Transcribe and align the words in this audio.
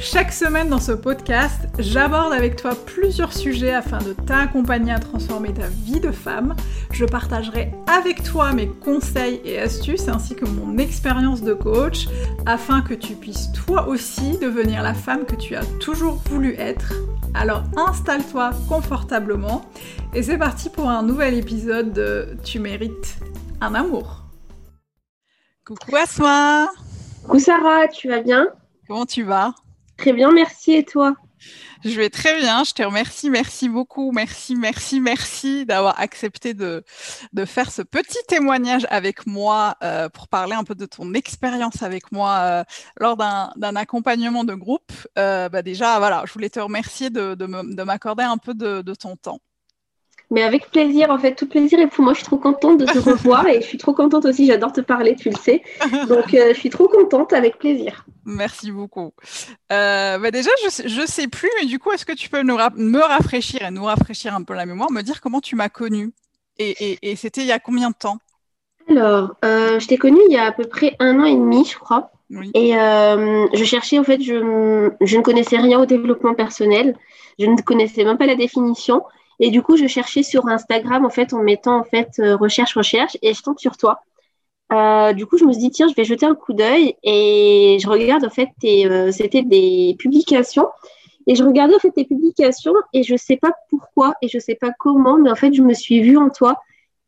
Chaque 0.00 0.32
semaine 0.32 0.68
dans 0.68 0.78
ce 0.78 0.92
podcast, 0.92 1.66
j'aborde 1.80 2.32
avec 2.32 2.54
toi 2.54 2.70
plusieurs 2.86 3.32
sujets 3.32 3.74
afin 3.74 3.98
de 3.98 4.12
t'accompagner 4.12 4.92
à 4.92 5.00
transformer 5.00 5.52
ta 5.52 5.66
vie 5.66 5.98
de 5.98 6.12
femme. 6.12 6.54
Je 6.92 7.04
partagerai 7.04 7.72
avec 7.88 8.22
toi 8.22 8.52
mes 8.52 8.68
conseils 8.68 9.40
et 9.44 9.58
astuces 9.58 10.06
ainsi 10.06 10.36
que 10.36 10.44
mon 10.44 10.78
expérience 10.78 11.42
de 11.42 11.52
coach 11.52 12.06
afin 12.46 12.80
que 12.80 12.94
tu 12.94 13.14
puisses 13.14 13.50
toi 13.52 13.88
aussi 13.88 14.38
devenir 14.38 14.84
la 14.84 14.94
femme 14.94 15.26
que 15.26 15.34
tu 15.34 15.56
as 15.56 15.66
toujours 15.80 16.22
voulu 16.30 16.54
être. 16.58 16.92
Alors 17.34 17.64
installe-toi 17.76 18.50
confortablement 18.68 19.62
et 20.14 20.22
c'est 20.22 20.38
parti 20.38 20.70
pour 20.70 20.88
un 20.88 21.02
nouvel 21.02 21.34
épisode 21.34 21.92
de 21.92 22.36
Tu 22.44 22.60
mérites 22.60 23.18
un 23.60 23.74
amour. 23.74 24.22
Coucou 25.66 25.96
Asma 25.96 26.68
Coucou 27.24 27.40
Sarah, 27.40 27.88
tu 27.88 28.08
vas 28.08 28.20
bien? 28.20 28.46
Comment 28.86 29.04
tu 29.04 29.24
vas? 29.24 29.54
Très 29.98 30.12
bien, 30.12 30.30
merci. 30.32 30.72
Et 30.72 30.84
toi? 30.84 31.14
Je 31.84 31.96
vais 31.96 32.10
très 32.10 32.38
bien. 32.40 32.64
Je 32.64 32.72
te 32.72 32.82
remercie. 32.82 33.30
Merci 33.30 33.68
beaucoup. 33.68 34.12
Merci, 34.12 34.56
merci, 34.56 35.00
merci 35.00 35.66
d'avoir 35.66 36.00
accepté 36.00 36.54
de, 36.54 36.84
de 37.32 37.44
faire 37.44 37.70
ce 37.70 37.82
petit 37.82 38.18
témoignage 38.28 38.86
avec 38.90 39.26
moi 39.26 39.76
euh, 39.82 40.08
pour 40.08 40.28
parler 40.28 40.54
un 40.54 40.64
peu 40.64 40.74
de 40.74 40.86
ton 40.86 41.14
expérience 41.14 41.82
avec 41.82 42.12
moi 42.12 42.38
euh, 42.40 42.64
lors 42.98 43.16
d'un 43.16 43.76
accompagnement 43.76 44.44
de 44.44 44.54
groupe. 44.54 44.92
Euh, 45.18 45.48
bah 45.48 45.62
déjà, 45.62 45.98
voilà, 45.98 46.22
je 46.26 46.32
voulais 46.32 46.50
te 46.50 46.60
remercier 46.60 47.10
de, 47.10 47.34
de 47.34 47.82
m'accorder 47.82 48.24
un 48.24 48.38
peu 48.38 48.54
de, 48.54 48.82
de 48.82 48.94
ton 48.94 49.16
temps. 49.16 49.40
Mais 50.30 50.42
avec 50.42 50.70
plaisir, 50.70 51.10
en 51.10 51.18
fait, 51.18 51.34
tout 51.34 51.48
plaisir. 51.48 51.78
Et 51.78 51.86
pour 51.86 52.04
moi, 52.04 52.12
je 52.12 52.18
suis 52.18 52.26
trop 52.26 52.36
contente 52.36 52.78
de 52.78 52.84
te 52.84 52.98
revoir 53.10 53.46
et 53.46 53.62
je 53.62 53.66
suis 53.66 53.78
trop 53.78 53.94
contente 53.94 54.26
aussi. 54.26 54.46
J'adore 54.46 54.72
te 54.72 54.80
parler, 54.80 55.16
tu 55.16 55.30
le 55.30 55.36
sais. 55.36 55.62
Donc, 56.08 56.34
euh, 56.34 56.52
je 56.52 56.58
suis 56.58 56.70
trop 56.70 56.88
contente, 56.88 57.32
avec 57.32 57.58
plaisir. 57.58 58.04
Merci 58.24 58.70
beaucoup. 58.70 59.12
Euh, 59.72 60.18
bah 60.18 60.30
déjà, 60.30 60.50
je 60.62 61.00
ne 61.00 61.06
sais 61.06 61.28
plus, 61.28 61.48
mais 61.58 61.66
du 61.66 61.78
coup, 61.78 61.92
est-ce 61.92 62.04
que 62.04 62.12
tu 62.12 62.28
peux 62.28 62.42
nous 62.42 62.56
me 62.76 63.00
rafraîchir 63.00 63.62
et 63.62 63.70
nous 63.70 63.84
rafraîchir 63.84 64.34
un 64.34 64.42
peu 64.42 64.54
la 64.54 64.66
mémoire, 64.66 64.90
me 64.90 65.00
dire 65.00 65.22
comment 65.22 65.40
tu 65.40 65.56
m'as 65.56 65.70
connue 65.70 66.12
Et, 66.58 66.98
et, 67.00 67.16
c'était 67.16 67.40
il 67.40 67.46
y 67.46 67.52
a 67.52 67.58
combien 67.58 67.88
de 67.88 67.94
temps? 67.94 68.18
Alors, 68.90 69.34
euh, 69.44 69.80
je 69.80 69.86
t'ai 69.86 69.96
connue 69.96 70.20
il 70.28 70.32
y 70.32 70.38
a 70.38 70.44
à 70.44 70.52
peu 70.52 70.64
près 70.64 70.94
un 70.98 71.20
an 71.20 71.24
et 71.24 71.34
demi, 71.34 71.64
je 71.64 71.78
crois. 71.78 72.10
Et 72.54 72.72
je 72.72 73.64
cherchais, 73.64 73.98
en 73.98 74.04
fait, 74.04 74.20
je, 74.20 74.90
je 75.00 75.16
ne 75.16 75.22
connaissais 75.22 75.56
rien 75.56 75.80
au 75.80 75.86
développement 75.86 76.34
personnel. 76.34 76.96
Je 77.38 77.46
ne 77.46 77.56
connaissais 77.62 78.04
même 78.04 78.18
pas 78.18 78.26
la 78.26 78.34
définition. 78.34 79.04
Et 79.40 79.50
du 79.50 79.62
coup, 79.62 79.76
je 79.76 79.86
cherchais 79.86 80.22
sur 80.22 80.46
Instagram, 80.48 81.04
en 81.04 81.10
fait, 81.10 81.32
en 81.32 81.42
mettant, 81.42 81.78
en 81.78 81.84
fait, 81.84 82.10
euh, 82.18 82.36
recherche, 82.36 82.76
recherche, 82.76 83.16
et 83.22 83.34
je 83.34 83.42
tombe 83.42 83.58
sur 83.58 83.76
toi. 83.76 84.02
Euh, 84.72 85.12
du 85.12 85.26
coup, 85.26 85.38
je 85.38 85.44
me 85.44 85.52
suis 85.52 85.60
dit, 85.62 85.70
tiens, 85.70 85.88
je 85.88 85.94
vais 85.94 86.04
jeter 86.04 86.26
un 86.26 86.34
coup 86.34 86.52
d'œil, 86.52 86.94
et 87.02 87.78
je 87.80 87.88
regarde, 87.88 88.24
en 88.24 88.30
fait, 88.30 88.50
euh, 88.64 89.12
c'était 89.12 89.42
des 89.42 89.96
publications. 89.98 90.68
Et 91.26 91.34
je 91.34 91.44
regardais, 91.44 91.74
en 91.74 91.78
fait, 91.78 91.92
tes 91.92 92.04
publications, 92.04 92.74
et 92.92 93.02
je 93.02 93.16
sais 93.16 93.36
pas 93.36 93.52
pourquoi, 93.70 94.14
et 94.22 94.28
je 94.28 94.38
sais 94.38 94.56
pas 94.56 94.72
comment, 94.78 95.18
mais 95.18 95.30
en 95.30 95.36
fait, 95.36 95.52
je 95.52 95.62
me 95.62 95.74
suis 95.74 96.00
vue 96.00 96.16
en 96.16 96.30
toi. 96.30 96.60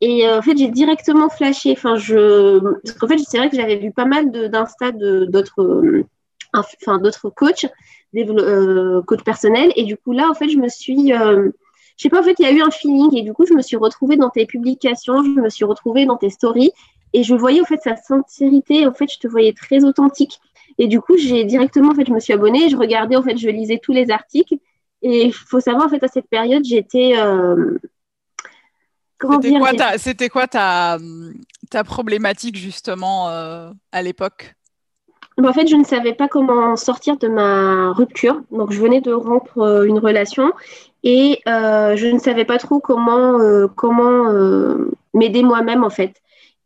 Et 0.03 0.27
en 0.31 0.41
fait, 0.41 0.56
j'ai 0.56 0.69
directement 0.69 1.28
flashé. 1.28 1.72
Enfin, 1.72 1.97
je... 1.97 2.59
Parce 2.84 2.97
qu'en 2.98 3.06
fait, 3.06 3.19
c'est 3.19 3.37
vrai 3.37 3.50
que 3.50 3.56
j'avais 3.56 3.77
vu 3.77 3.92
pas 3.92 4.06
mal 4.06 4.31
d'Insta 4.31 4.92
d'autres 4.92 6.05
enfin, 6.55 6.98
d'autres 6.98 7.28
coachs, 7.31 7.67
des 8.12 8.27
coachs 9.06 9.25
personnels. 9.25 9.72
Et 9.77 9.84
du 9.84 9.97
coup, 9.97 10.12
là, 10.12 10.28
en 10.31 10.34
fait, 10.34 10.48
je 10.48 10.56
me 10.56 10.69
suis 10.69 11.12
je 12.01 12.05
sais 12.05 12.09
pas, 12.09 12.20
en 12.20 12.23
fait, 12.23 12.37
il 12.39 12.47
y 12.47 12.48
a 12.48 12.51
eu 12.51 12.62
un 12.62 12.70
feeling 12.70 13.15
et 13.15 13.20
du 13.20 13.34
coup, 13.34 13.45
je 13.45 13.53
me 13.53 13.61
suis 13.61 13.77
retrouvée 13.77 14.17
dans 14.17 14.31
tes 14.31 14.47
publications, 14.47 15.23
je 15.23 15.39
me 15.39 15.51
suis 15.51 15.67
retrouvée 15.67 16.06
dans 16.06 16.16
tes 16.16 16.31
stories 16.31 16.72
et 17.12 17.22
je 17.22 17.34
voyais 17.34 17.61
en 17.61 17.66
fait 17.66 17.78
sa 17.84 17.94
sincérité. 17.94 18.87
En 18.87 18.94
fait, 18.94 19.12
je 19.12 19.19
te 19.19 19.28
voyais 19.28 19.53
très 19.53 19.84
authentique. 19.84 20.41
Et 20.78 20.87
du 20.87 21.03
coup, 21.03 21.19
j'ai 21.19 21.44
directement, 21.44 21.91
en 21.91 21.94
fait, 21.94 22.06
je 22.06 22.12
me 22.12 22.19
suis 22.19 22.33
abonnée, 22.33 22.71
je 22.71 22.77
regardais, 22.78 23.16
en 23.16 23.22
fait, 23.22 23.37
je 23.37 23.50
lisais 23.50 23.78
tous 23.83 23.93
les 23.93 24.10
articles. 24.10 24.55
Et 25.03 25.27
il 25.27 25.34
faut 25.34 25.60
savoir, 25.60 25.89
en 25.89 25.89
fait, 25.91 26.03
à 26.03 26.09
cette 26.09 26.27
période, 26.31 26.65
j'étais. 26.65 27.19
Euh, 27.19 27.77
c'était 29.99 30.31
quoi, 30.31 30.47
ta, 30.47 30.97
ta, 31.69 31.84
problématique, 31.84 32.56
justement, 32.56 33.28
euh, 33.28 33.71
à 33.93 34.00
l'époque? 34.00 34.55
En 35.37 35.53
fait, 35.53 35.66
je 35.66 35.77
ne 35.77 35.84
savais 35.84 36.15
pas 36.15 36.28
comment 36.28 36.77
sortir 36.77 37.19
de 37.19 37.28
ma 37.28 37.93
rupture. 37.93 38.41
Donc, 38.50 38.72
je 38.72 38.81
venais 38.81 39.03
de 39.03 39.12
rompre 39.12 39.59
euh, 39.59 39.84
une 39.84 39.99
relation 39.99 40.53
et 41.03 41.41
euh, 41.49 41.97
je 41.97 42.06
ne 42.06 42.19
savais 42.19 42.44
pas 42.44 42.59
trop 42.59 42.81
comment, 42.81 43.41
euh, 43.41 43.69
comment 43.69 44.33
m'aider 45.15 45.43
moi-même, 45.43 45.84
en 45.84 45.91
fait. 45.91 46.15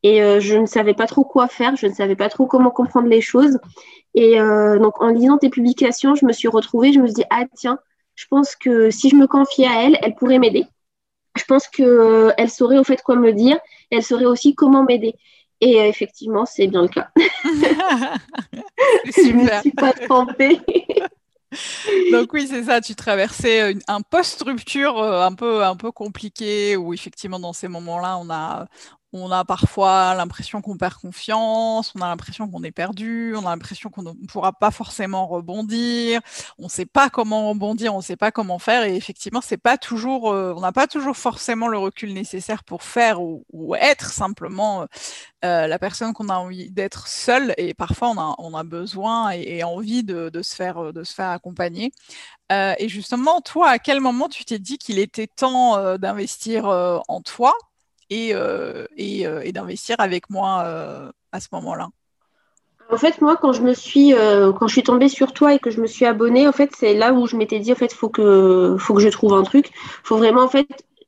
Et 0.02 0.18
je 0.40 0.56
ne 0.56 0.66
savais 0.66 0.92
pas 0.92 1.06
trop 1.06 1.24
quoi 1.24 1.48
faire, 1.48 1.76
je 1.76 1.86
ne 1.86 1.94
savais 1.94 2.16
pas 2.16 2.28
trop 2.28 2.46
comment 2.46 2.70
comprendre 2.70 3.08
les 3.08 3.22
choses. 3.22 3.58
Et 4.14 4.38
donc, 4.38 5.00
en 5.00 5.08
lisant 5.08 5.38
tes 5.38 5.48
publications, 5.48 6.14
je 6.14 6.26
me 6.26 6.32
suis 6.32 6.48
retrouvée, 6.48 6.92
je 6.92 7.00
me 7.00 7.06
suis 7.06 7.14
dit, 7.14 7.24
ah 7.30 7.44
tiens, 7.56 7.78
je 8.14 8.26
pense 8.28 8.54
que 8.54 8.90
si 8.90 9.08
je 9.08 9.16
me 9.16 9.26
confiais 9.26 9.66
à 9.66 9.84
elle, 9.84 9.98
elle 10.02 10.14
pourrait 10.14 10.38
m'aider. 10.38 10.66
Je 11.36 11.44
pense 11.44 11.66
qu'elle 11.68 12.50
saurait 12.50 12.78
au 12.78 12.84
fait 12.84 13.00
quoi 13.02 13.16
me 13.16 13.32
dire, 13.32 13.58
elle 13.90 14.02
saurait 14.02 14.26
aussi 14.26 14.54
comment 14.54 14.84
m'aider. 14.84 15.14
Et 15.60 15.80
euh, 15.80 15.86
effectivement, 15.86 16.46
c'est 16.46 16.66
bien 16.66 16.82
le 16.82 16.88
cas. 16.88 17.08
je 17.16 17.22
ne 19.32 19.44
me 19.44 19.60
suis 19.60 19.70
pas 19.72 19.92
trompée. 19.92 20.60
Donc 22.12 22.32
oui, 22.32 22.46
c'est 22.48 22.64
ça, 22.64 22.80
tu 22.80 22.94
traversais 22.94 23.74
un 23.88 24.00
post-rupture 24.02 24.98
euh, 24.98 25.22
un 25.26 25.34
peu, 25.34 25.64
un 25.64 25.76
peu 25.76 25.92
compliqué 25.92 26.76
où 26.76 26.92
effectivement 26.94 27.38
dans 27.40 27.52
ces 27.52 27.68
moments-là, 27.68 28.18
on 28.18 28.30
a, 28.30 28.66
on 29.16 29.30
a 29.30 29.44
parfois 29.44 30.14
l'impression 30.14 30.60
qu'on 30.60 30.76
perd 30.76 30.94
confiance, 30.94 31.92
on 31.94 32.00
a 32.00 32.08
l'impression 32.08 32.48
qu'on 32.50 32.64
est 32.64 32.72
perdu, 32.72 33.34
on 33.36 33.46
a 33.46 33.50
l'impression 33.50 33.88
qu'on 33.88 34.02
ne 34.02 34.26
pourra 34.26 34.52
pas 34.52 34.72
forcément 34.72 35.28
rebondir, 35.28 36.20
on 36.58 36.64
ne 36.64 36.68
sait 36.68 36.84
pas 36.84 37.10
comment 37.10 37.48
rebondir, 37.48 37.94
on 37.94 37.98
ne 37.98 38.02
sait 38.02 38.16
pas 38.16 38.32
comment 38.32 38.58
faire, 38.58 38.82
et 38.82 38.96
effectivement, 38.96 39.40
c'est 39.40 39.56
pas 39.56 39.78
toujours, 39.78 40.32
euh, 40.32 40.52
on 40.56 40.60
n'a 40.60 40.72
pas 40.72 40.88
toujours 40.88 41.16
forcément 41.16 41.68
le 41.68 41.78
recul 41.78 42.12
nécessaire 42.12 42.64
pour 42.64 42.82
faire 42.82 43.22
ou, 43.22 43.44
être 43.76 44.10
simplement 44.10 44.82
euh, 44.82 44.86
euh, 45.44 45.66
la 45.68 45.78
personne 45.78 46.12
qu'on 46.12 46.28
a 46.28 46.34
envie 46.34 46.70
d'être 46.70 47.06
seule, 47.06 47.54
et 47.56 47.72
parfois 47.72 48.12
on 48.38 48.54
a, 48.54 48.64
besoin 48.64 49.30
et, 49.30 49.62
envie 49.62 50.02
de, 50.02 50.30
se 50.42 50.54
faire, 50.56 50.92
de 50.92 51.04
se 51.04 51.14
faire 51.14 51.30
accompagner. 51.30 51.92
et 52.50 52.88
justement, 52.88 53.40
toi, 53.40 53.68
à 53.70 53.78
quel 53.78 54.00
moment 54.00 54.28
tu 54.28 54.44
t'es 54.44 54.58
dit 54.58 54.78
qu'il 54.78 54.98
était 54.98 55.26
temps 55.28 55.96
d'investir 55.98 56.66
en 57.08 57.20
toi? 57.20 57.54
Et, 58.10 58.34
euh, 58.34 58.86
euh, 58.98 59.40
et, 59.42 59.52
d'investir 59.52 59.96
avec 59.98 60.30
moi 60.30 60.62
euh, 60.64 61.10
à 61.32 61.40
ce 61.40 61.48
moment-là 61.52 61.88
en 62.90 62.98
fait, 62.98 63.22
moi, 63.22 63.38
quand 63.40 63.54
je 63.54 63.62
me 63.62 63.72
suis, 63.72 64.12
quand 64.12 64.68
je 64.68 64.72
suis 64.72 64.82
tombée 64.82 65.08
sur 65.08 65.32
toi 65.32 65.54
et 65.54 65.58
que 65.58 65.70
je 65.70 65.80
me 65.80 65.86
suis 65.86 66.04
abonnée, 66.04 66.46
en 66.46 66.52
fait, 66.52 66.70
c'est 66.76 66.92
là 66.92 67.14
où 67.14 67.26
je 67.26 67.34
m'étais 67.34 67.58
dit, 67.58 67.72
en 67.72 67.76
fait, 67.76 67.94
faut 67.94 68.10
que, 68.10 68.76
faut 68.78 68.92
que 68.92 69.00
je 69.00 69.08
trouve 69.08 69.32
un 69.32 69.42
truc. 69.42 69.70
Faut 70.04 70.18
vraiment, 70.18 70.42
en 70.42 70.48
fait, 70.48 70.66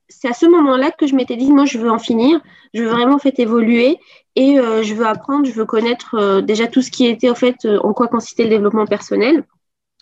c'est 0.08 0.26
à 0.26 0.32
ce 0.32 0.46
moment-là 0.46 0.90
que 0.90 1.06
je 1.06 1.14
m'étais 1.14 1.36
dit, 1.36 1.52
moi, 1.52 1.66
je 1.66 1.76
veux 1.76 1.90
en 1.90 1.98
finir. 1.98 2.40
Je 2.72 2.82
veux 2.82 2.88
vraiment, 2.88 3.16
en 3.16 3.18
fait, 3.18 3.38
évoluer 3.38 3.98
et 4.36 4.56
je 4.56 4.94
veux 4.94 5.06
apprendre. 5.06 5.44
Je 5.44 5.52
veux 5.52 5.66
connaître 5.66 6.40
déjà 6.40 6.66
tout 6.66 6.80
ce 6.80 6.90
qui 6.90 7.06
était, 7.06 7.28
en 7.28 7.34
fait, 7.34 7.66
en 7.66 7.92
quoi 7.92 8.08
consistait 8.08 8.44
le 8.44 8.50
développement 8.50 8.86
personnel. 8.86 9.44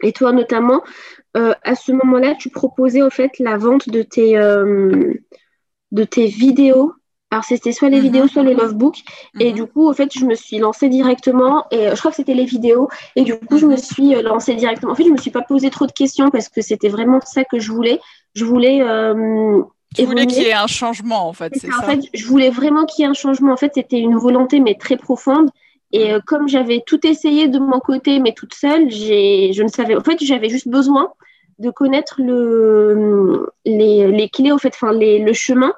Et 0.00 0.12
toi, 0.12 0.31
notamment, 0.31 0.81
à 1.34 1.75
ce 1.75 1.91
moment-là, 1.91 2.37
tu 2.37 2.50
proposais, 2.50 3.03
en 3.03 3.10
fait, 3.10 3.33
la 3.41 3.59
vente 3.59 3.88
de 3.88 4.03
tes, 4.03 4.38
de 5.94 6.05
tes 6.05 6.27
vidéos. 6.27 6.93
Alors, 7.31 7.44
c'était 7.44 7.72
soit 7.72 7.88
les 7.88 7.97
mhm. 7.97 8.03
vidéos, 8.03 8.28
soit 8.28 8.43
le 8.43 8.53
lovebook. 8.53 8.99
Et 9.41 9.50
mhm. 9.50 9.55
du 9.55 9.66
coup, 9.66 9.88
en 9.88 9.93
fait, 9.94 10.10
je 10.12 10.25
me 10.25 10.34
suis 10.34 10.59
lancée 10.59 10.88
directement. 10.88 11.65
Et 11.71 11.88
euh, 11.88 11.94
je 11.94 11.99
crois 11.99 12.10
que 12.10 12.16
c'était 12.16 12.34
les 12.34 12.44
vidéos. 12.44 12.88
Et 13.16 13.22
du 13.22 13.34
coup, 13.38 13.59
je 13.59 13.66
me 13.66 13.72
mhm. 13.72 13.78
suis 13.78 14.15
euh, 14.15 14.22
lancée 14.22 14.54
directement. 14.54 14.93
En 14.93 14.94
fait, 14.94 15.04
je 15.04 15.09
ne 15.09 15.15
me 15.15 15.19
suis 15.19 15.31
pas 15.31 15.43
posé 15.43 15.71
trop 15.71 15.87
de 15.87 15.93
questions 15.93 16.31
parce 16.31 16.48
que 16.48 16.60
c'était 16.60 16.89
vraiment 16.89 17.21
ça 17.24 17.45
que 17.45 17.59
je 17.59 17.72
voulais. 17.72 18.01
Je 18.34 18.45
voulais. 18.45 18.83
Euh, 18.83 19.63
tu 19.95 20.04
voulais 20.04 20.27
qu'il 20.27 20.42
y 20.42 20.47
ait 20.47 20.53
un 20.53 20.66
changement, 20.66 21.28
en 21.28 21.33
fait. 21.33 21.53
C'est 21.57 21.69
ça. 21.69 21.78
En 21.78 21.83
fait, 21.83 22.01
je 22.13 22.27
voulais 22.27 22.51
vraiment 22.51 22.84
qu'il 22.84 23.04
y 23.04 23.07
ait 23.07 23.10
un 23.10 23.15
changement. 23.15 23.53
En 23.53 23.57
fait, 23.57 23.72
c'était 23.74 23.98
une 23.98 24.16
volonté, 24.16 24.59
mais 24.59 24.74
très 24.74 24.97
profonde. 24.97 25.51
Et 25.92 26.13
comme 26.27 26.48
j'avais 26.48 26.83
tout 26.84 27.07
essayé 27.07 27.47
de 27.47 27.60
mon 27.60 27.78
côté, 27.78 28.19
mais 28.19 28.33
toute 28.33 28.53
seule, 28.53 28.91
je 28.91 29.63
ne 29.63 29.69
savais. 29.69 29.95
En 29.95 30.01
fait, 30.01 30.19
j'avais 30.21 30.48
juste 30.48 30.66
besoin 30.66 31.13
de 31.60 31.71
connaître 31.71 32.16
le, 32.19 33.48
les, 33.65 34.10
les 34.10 34.28
clés, 34.28 34.51
en 34.51 34.59
fait, 34.59 34.72
enfin, 34.74 34.92
les, 34.92 35.21
le 35.21 35.33
chemin 35.33 35.72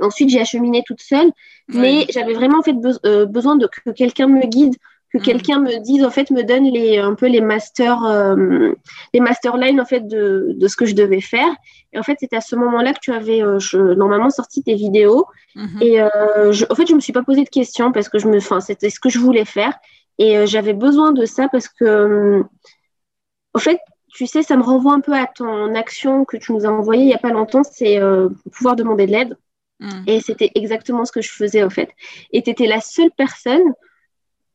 Ensuite, 0.00 0.30
j'ai 0.30 0.40
acheminé 0.40 0.82
toute 0.86 1.00
seule, 1.00 1.30
mais 1.68 2.06
j'avais 2.10 2.34
vraiment 2.34 2.58
en 2.58 2.62
fait 2.62 2.76
euh, 3.06 3.26
besoin 3.26 3.56
de 3.56 3.66
que 3.66 3.90
quelqu'un 3.90 4.26
me 4.26 4.44
guide, 4.46 4.74
que 5.12 5.18
mm. 5.18 5.22
quelqu'un 5.22 5.60
me 5.60 5.78
dise 5.82 6.04
en 6.04 6.10
fait 6.10 6.30
me 6.30 6.42
donne 6.42 6.64
les 6.64 6.98
un 6.98 7.14
peu 7.14 7.26
les 7.26 7.40
masters 7.40 8.04
euh, 8.04 8.72
les 9.12 9.20
masterlines 9.20 9.80
en 9.80 9.84
fait 9.84 10.06
de, 10.06 10.54
de, 10.56 10.68
ce 10.68 10.76
que 10.76 10.86
je 10.86 10.94
devais 10.94 11.20
faire. 11.20 11.48
Et 11.92 11.98
en 11.98 12.02
fait, 12.02 12.16
c'est 12.20 12.34
à 12.34 12.40
ce 12.40 12.56
moment-là 12.56 12.92
que 12.92 13.00
tu 13.00 13.12
avais 13.12 13.42
euh, 13.42 13.58
normalement 13.94 14.30
sorti 14.30 14.62
tes 14.62 14.74
vidéos. 14.74 15.26
Mm-hmm. 15.56 15.82
Et 15.82 16.02
en 16.02 16.74
fait, 16.74 16.86
je 16.86 16.94
me 16.94 17.00
suis 17.00 17.12
pas 17.12 17.22
posé 17.22 17.44
de 17.44 17.48
questions 17.48 17.92
parce 17.92 18.08
que 18.08 18.18
je 18.18 18.26
me, 18.26 18.38
enfin, 18.38 18.60
c'était 18.60 18.90
ce 18.90 19.00
que 19.00 19.08
je 19.08 19.18
voulais 19.18 19.44
faire 19.44 19.72
et 20.18 20.46
j'avais 20.46 20.74
besoin 20.74 21.12
de 21.12 21.24
ça 21.24 21.48
parce 21.48 21.68
que 21.68 22.42
en 23.54 23.58
fait, 23.58 23.78
tu 24.12 24.26
sais, 24.26 24.42
ça 24.42 24.56
me 24.56 24.62
renvoie 24.62 24.92
un 24.92 25.00
peu 25.00 25.12
à 25.12 25.26
ton 25.26 25.74
action 25.74 26.24
que 26.24 26.36
tu 26.36 26.52
nous 26.52 26.66
as 26.66 26.68
envoyée 26.68 27.02
il 27.02 27.06
n'y 27.06 27.14
a 27.14 27.18
pas 27.18 27.30
longtemps, 27.30 27.62
c'est 27.62 28.00
pouvoir 28.52 28.76
demander 28.76 29.06
de 29.06 29.12
l'aide. 29.12 29.36
Mm. 29.84 30.04
Et 30.06 30.20
c'était 30.20 30.50
exactement 30.54 31.04
ce 31.04 31.12
que 31.12 31.22
je 31.22 31.30
faisais 31.30 31.62
en 31.62 31.70
fait. 31.70 31.90
Et 32.32 32.42
tu 32.42 32.50
étais 32.50 32.66
la 32.66 32.80
seule 32.80 33.10
personne 33.16 33.62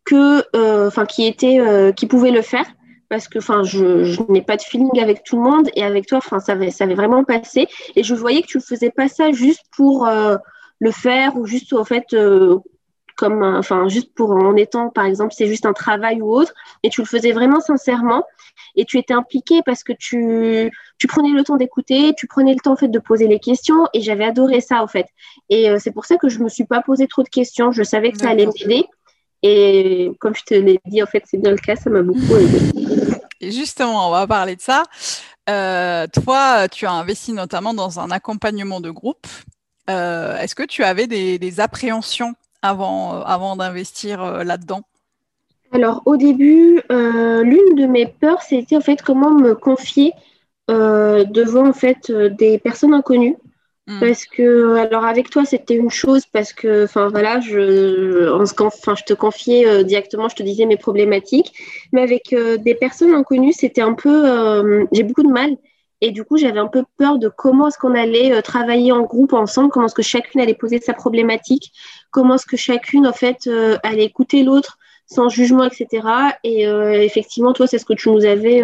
que, 0.04 0.44
enfin, 0.88 1.06
qui 1.06 2.08
pouvait 2.08 2.32
le 2.32 2.42
faire 2.42 2.66
parce 3.10 3.28
que 3.28 3.40
je, 3.40 4.32
n'ai 4.32 4.42
pas 4.42 4.58
de 4.58 4.62
feeling 4.62 5.00
avec 5.00 5.24
tout 5.24 5.36
le 5.38 5.44
monde 5.44 5.70
et 5.76 5.84
avec 5.84 6.08
toi 6.08 6.20
ça 6.22 6.52
avait 6.52 6.72
ça 6.72 6.84
avait 6.84 6.96
vraiment 6.96 7.24
passé 7.24 7.68
et 7.96 8.04
je 8.04 8.14
voyais 8.14 8.42
que 8.42 8.48
tu 8.48 8.58
ne 8.58 8.64
faisais 8.64 8.92
pas 8.92 9.08
ça 9.08 9.32
juste 9.32 9.64
pour 9.76 10.08
le 10.80 10.92
faire 10.92 11.36
ou 11.38 11.46
juste 11.46 11.74
en 11.74 11.86
fait 11.86 12.06
comme 13.20 13.44
enfin 13.44 13.90
juste 13.90 14.14
pour 14.16 14.32
en 14.32 14.56
étant 14.56 14.90
par 14.90 15.04
exemple 15.04 15.34
c'est 15.38 15.48
juste 15.48 15.66
un 15.66 15.74
travail 15.74 16.22
ou 16.22 16.34
autre 16.34 16.54
et 16.84 16.90
tu 16.90 17.02
le 17.02 17.06
faisais 17.06 17.34
vraiment 17.34 17.60
sincèrement 17.60 18.24
et 18.78 18.86
tu 18.86 18.98
étais 18.98 19.14
impliqué 19.14 19.60
parce 19.66 19.84
que 19.84 19.92
tu 19.92 20.72
tu 20.98 21.08
prenais 21.08 21.32
le 21.32 21.44
temps 21.44 21.58
d'écouter 21.58 22.14
tu 22.16 22.28
prenais 22.28 22.54
le 22.54 22.60
temps 22.62 22.72
en 22.72 22.76
fait 22.78 22.88
de 22.88 22.98
poser 22.98 23.28
les 23.28 23.40
questions 23.40 23.88
et 23.94 24.00
j'avais 24.00 24.24
adoré 24.24 24.62
ça 24.62 24.82
en 24.82 24.88
fait. 24.88 25.08
Et 25.50 25.70
euh, 25.70 25.80
c'est 25.82 25.92
pour 25.92 26.06
ça 26.06 26.16
que 26.16 26.30
je 26.30 26.40
me 26.40 26.48
suis 26.48 26.64
pas 26.64 26.82
posé 26.82 27.08
trop 27.08 27.24
de 27.24 27.28
questions. 27.28 27.74
Je 27.74 27.84
savais 27.84 28.14
que 28.14 28.20
ça 28.20 28.30
allait 28.30 28.46
m'aider. 28.46 28.86
Et 29.44 30.12
comme 30.22 30.34
je 30.34 30.44
te 30.44 30.54
l'ai 30.54 30.80
dit 30.86 31.04
en 31.04 31.06
fait 31.06 31.24
c'est 31.30 31.42
bien 31.42 31.52
le 31.52 31.58
cas 31.58 31.76
ça 31.76 31.90
m'a 31.90 32.02
beaucoup 32.02 32.38
aidé. 32.38 32.60
Et 33.42 33.52
justement 33.52 34.08
on 34.08 34.12
va 34.12 34.28
parler 34.28 34.56
de 34.56 34.62
ça. 34.62 34.84
Euh, 35.50 36.08
toi 36.08 36.70
tu 36.70 36.86
as 36.86 36.92
investi 36.94 37.34
notamment 37.34 37.74
dans 37.74 38.00
un 38.00 38.12
accompagnement 38.12 38.80
de 38.80 38.92
groupe. 38.92 39.28
Euh, 39.90 40.38
est-ce 40.38 40.56
que 40.56 40.64
tu 40.64 40.86
avais 40.86 41.08
des 41.08 41.60
appréhensions 41.60 42.34
avant, 42.62 43.16
euh, 43.16 43.22
avant 43.26 43.56
d'investir 43.56 44.22
euh, 44.24 44.44
là-dedans? 44.44 44.82
Alors 45.72 46.02
au 46.06 46.18
début, 46.18 46.82
euh, 46.92 47.44
l'une 47.44 47.76
de 47.76 47.86
mes 47.86 48.08
peurs, 48.08 48.42
c'était 48.42 48.76
en 48.76 48.82
fait 48.82 49.02
comment 49.02 49.32
me 49.32 49.54
confier 49.54 50.14
devant 50.68 51.70
en 51.70 51.74
fait 51.74 52.12
des 52.12 52.60
personnes 52.60 52.94
inconnues. 52.94 53.36
Hmm. 53.88 54.00
Parce 54.00 54.26
que, 54.26 54.76
alors 54.76 55.04
avec 55.04 55.32
toi, 55.32 55.44
c'était 55.44 55.74
une 55.74 55.90
chose 55.90 56.28
parce 56.28 56.54
que, 56.54 56.84
enfin 56.84 57.08
voilà, 57.10 57.40
je, 57.40 57.50
je 57.50 59.04
te 59.04 59.14
confiais 59.16 59.84
directement, 59.84 60.30
je 60.30 60.36
te 60.36 60.44
disais 60.44 60.68
mes 60.68 60.78
problématiques. 60.78 61.54
Mais 61.92 62.04
avec 62.04 62.36
des 62.36 62.76
personnes 62.76 63.16
inconnues, 63.16 63.54
c'était 63.54 63.82
un 63.82 63.96
peu, 63.96 64.88
j'ai 64.92 65.02
beaucoup 65.02 65.24
de 65.24 65.32
mal. 65.32 65.58
Et 66.02 66.12
du 66.12 66.24
coup, 66.24 66.38
j'avais 66.38 66.60
un 66.60 66.68
peu 66.68 66.84
peur 66.98 67.18
de 67.18 67.30
comment 67.30 67.68
est-ce 67.68 67.80
qu'on 67.80 67.96
allait 67.96 68.40
travailler 68.44 68.92
en 68.92 69.02
groupe 69.02 69.34
ensemble, 69.34 69.70
comment 69.70 69.88
est-ce 69.88 69.96
que 69.96 70.04
chacune 70.04 70.40
allait 70.40 70.54
poser 70.54 70.80
sa 70.80 70.94
problématique, 70.94 71.72
comment 72.12 72.36
est-ce 72.36 72.46
que 72.46 72.58
chacune, 72.58 73.08
en 73.08 73.14
fait, 73.14 73.48
euh, 73.48 73.78
allait 73.84 74.06
écouter 74.06 74.44
l'autre 74.44 74.78
sans 75.06 75.30
jugement, 75.30 75.64
etc. 75.64 76.08
Et 76.44 76.68
euh, 76.68 77.02
effectivement, 77.02 77.54
toi, 77.54 77.68
c'est 77.68 77.80
ce 77.80 77.86
que 77.86 77.94
tu 77.94 78.10
nous 78.10 78.26
avais 78.26 78.64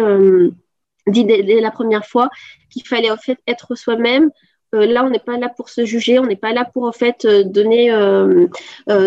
dit 1.08 1.24
dès, 1.24 1.60
la 1.60 1.70
première 1.70 2.06
fois, 2.06 2.30
qu'il 2.70 2.86
fallait 2.86 3.10
en 3.10 3.16
fait 3.16 3.38
être 3.46 3.74
soi-même, 3.74 4.30
euh, 4.74 4.86
là, 4.86 5.04
on 5.04 5.10
n'est 5.10 5.18
pas 5.18 5.38
là 5.38 5.48
pour 5.48 5.68
se 5.68 5.84
juger, 5.84 6.18
on 6.18 6.26
n'est 6.26 6.36
pas 6.36 6.52
là 6.52 6.64
pour 6.64 6.84
en 6.84 6.92
fait 6.92 7.24
euh, 7.24 7.44
donner 7.44 7.92
euh, 7.92 8.48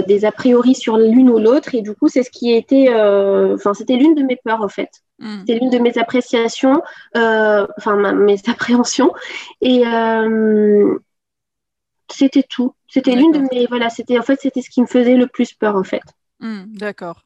des 0.08 0.26
a 0.26 0.32
priori 0.32 0.76
sur 0.76 0.98
l'une 0.98 1.30
ou 1.30 1.38
l'autre. 1.38 1.76
Et 1.76 1.82
du 1.82 1.94
coup, 1.94 2.08
c'est 2.08 2.24
ce 2.24 2.32
qui 2.32 2.54
était, 2.54 2.90
enfin, 2.90 3.74
c'était 3.74 3.96
l'une 3.96 4.16
de 4.16 4.24
mes 4.24 4.38
peurs 4.38 4.62
en 4.62 4.70
fait. 4.70 4.90
Hmm. 5.20 5.44
C'est 5.46 5.56
l'une 5.56 5.70
de 5.70 5.80
mes 5.80 5.98
appréciations, 5.98 6.82
enfin 7.14 8.14
mes 8.14 8.38
appréhensions. 8.48 9.12
Et 9.62 9.84
c'était 12.12 12.44
tout. 12.44 12.74
C'était 12.88 13.16
l'une 13.16 13.32
de 13.32 13.40
mes, 13.52 13.66
voilà, 13.68 13.90
c'était 13.90 14.18
en 14.18 14.24
fait, 14.24 14.40
c'était 14.42 14.62
ce 14.62 14.70
qui 14.70 14.82
me 14.82 14.88
faisait 14.88 15.16
le 15.16 15.28
plus 15.28 15.54
peur 15.54 15.76
en 15.76 15.84
fait. 15.84 16.04
Hmm, 16.40 16.66
d'accord. 16.68 17.24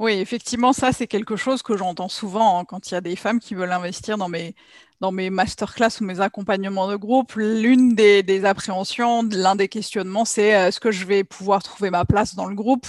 Oui, 0.00 0.12
effectivement, 0.12 0.72
ça, 0.72 0.92
c'est 0.92 1.06
quelque 1.06 1.36
chose 1.36 1.62
que 1.62 1.76
j'entends 1.76 2.08
souvent 2.08 2.58
hein, 2.58 2.64
quand 2.64 2.90
il 2.90 2.94
y 2.94 2.96
a 2.96 3.02
des 3.02 3.16
femmes 3.16 3.38
qui 3.38 3.54
veulent 3.54 3.70
investir 3.70 4.16
dans 4.16 4.30
mes, 4.30 4.54
dans 5.00 5.12
mes 5.12 5.28
masterclass 5.28 6.00
ou 6.00 6.04
mes 6.04 6.20
accompagnements 6.20 6.88
de 6.88 6.96
groupe. 6.96 7.34
L'une 7.36 7.94
des, 7.94 8.44
appréhensions, 8.46 9.28
l'un 9.30 9.56
des 9.56 9.68
questionnements, 9.68 10.24
c'est 10.24 10.54
euh, 10.54 10.68
est-ce 10.68 10.80
que 10.80 10.90
je 10.90 11.04
vais 11.04 11.22
pouvoir 11.22 11.62
trouver 11.62 11.90
ma 11.90 12.06
place 12.06 12.34
dans 12.34 12.46
le 12.46 12.54
groupe? 12.54 12.86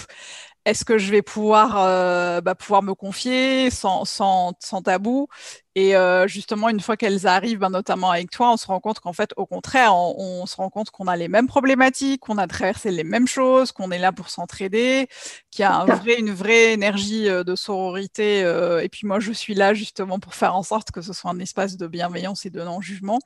Est-ce 0.66 0.86
que 0.86 0.98
je 1.00 1.12
vais 1.12 1.24
pouvoir, 1.24 1.76
euh, 1.78 2.40
bah, 2.42 2.54
pouvoir 2.54 2.84
me 2.84 2.94
confier 2.94 3.72
sans, 3.72 4.06
sans, 4.06 4.54
sans 4.60 4.82
tabou? 4.84 5.28
Et 5.74 5.96
euh, 5.96 6.28
justement, 6.28 6.70
une 6.70 6.82
fois 6.82 6.98
qu'elles 6.98 7.26
arrivent, 7.26 7.60
bah, 7.60 7.70
notamment 7.70 8.12
avec 8.12 8.30
toi, 8.30 8.52
on 8.54 8.58
se 8.58 8.68
rend 8.68 8.80
compte 8.80 9.00
qu'en 9.00 9.14
fait, 9.14 9.32
au 9.38 9.46
contraire, 9.48 9.96
on, 9.96 10.46
se 10.46 10.56
rend 10.58 10.70
compte 10.70 10.92
qu'on 10.92 11.08
a 11.08 11.16
les 11.16 11.30
mêmes 11.30 11.48
problématiques, 11.48 12.22
qu'on 12.22 12.38
a 12.38 12.46
traversé 12.46 12.92
les 12.92 13.04
mêmes 13.04 13.28
choses, 13.28 13.72
qu'on 13.72 13.90
est 13.90 13.98
là 13.98 14.12
pour 14.12 14.30
s'entraider, 14.30 15.08
qu'il 15.50 15.64
y 15.64 15.66
a 15.66 15.74
un 15.74 15.86
vrai, 15.86 16.20
une 16.20 16.32
vraie 16.32 16.74
énergie 16.74 17.28
euh, 17.30 17.44
de 17.44 17.56
sororité. 17.56 18.40
et 18.42 18.90
puis 18.90 19.08
moi, 19.08 19.20
je 19.20 19.32
suis 19.32 19.56
là 19.56 19.74
justement 19.74 20.20
pour 20.20 20.36
faire 20.36 20.56
en 20.56 20.64
sorte 20.64 20.92
que 20.92 21.02
ce 21.02 21.14
soit 21.14 21.32
un 21.32 21.40
espace 21.40 21.78
de 21.78 21.88
bienveillance 21.88 22.46
et 22.46 22.50
de 22.52 22.62
non-jugement. 22.62 23.20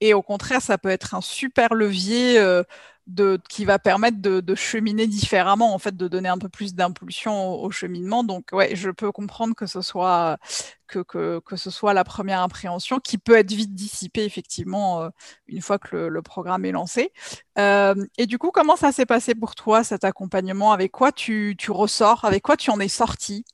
Et 0.00 0.14
au 0.14 0.22
contraire, 0.22 0.62
ça 0.62 0.78
peut 0.78 0.90
être 0.90 1.14
un 1.14 1.20
super 1.20 1.74
levier 1.74 2.38
qui 3.48 3.64
va 3.64 3.78
permettre 3.78 4.18
de, 4.20 4.54
cheminer 4.54 5.06
différemment, 5.06 5.74
en 5.74 5.78
fait, 5.78 5.96
de 5.96 6.08
donner 6.08 6.28
un 6.28 6.38
peu 6.38 6.48
plus 6.48 6.74
d'impulsion 6.74 7.54
au, 7.62 7.70
cheminement. 7.70 8.24
Donc, 8.24 8.48
ouais, 8.52 8.74
je 8.74 8.90
peux 8.90 9.12
comprendre 9.12 9.54
que 9.54 9.66
ce 9.66 9.80
soit 9.80 10.38
que, 10.88 11.00
que, 11.00 11.40
que, 11.40 11.56
ce 11.56 11.70
soit 11.70 11.94
la 11.94 12.04
première 12.04 12.40
appréhension 12.40 12.98
qui 12.98 13.18
peut 13.18 13.36
être 13.36 13.52
vite 13.52 13.74
dissipée 13.74 14.24
effectivement 14.24 15.02
euh, 15.02 15.08
une 15.48 15.60
fois 15.60 15.78
que 15.78 15.96
le, 15.96 16.22
programme 16.22 16.64
est 16.64 16.72
lancé. 16.72 17.12
Euh, 17.58 17.94
et 18.18 18.26
du 18.26 18.38
coup, 18.38 18.50
comment 18.50 18.76
ça 18.76 18.92
s'est 18.92 19.06
passé 19.06 19.34
pour 19.34 19.54
toi 19.54 19.84
cet 19.84 20.04
accompagnement? 20.04 20.72
Avec 20.72 20.92
quoi 20.92 21.12
tu, 21.12 21.54
tu 21.58 21.70
ressors? 21.70 22.24
Avec 22.24 22.42
quoi 22.42 22.56
tu 22.56 22.70
en 22.70 22.80
es 22.80 22.88
sorti? 22.88 23.44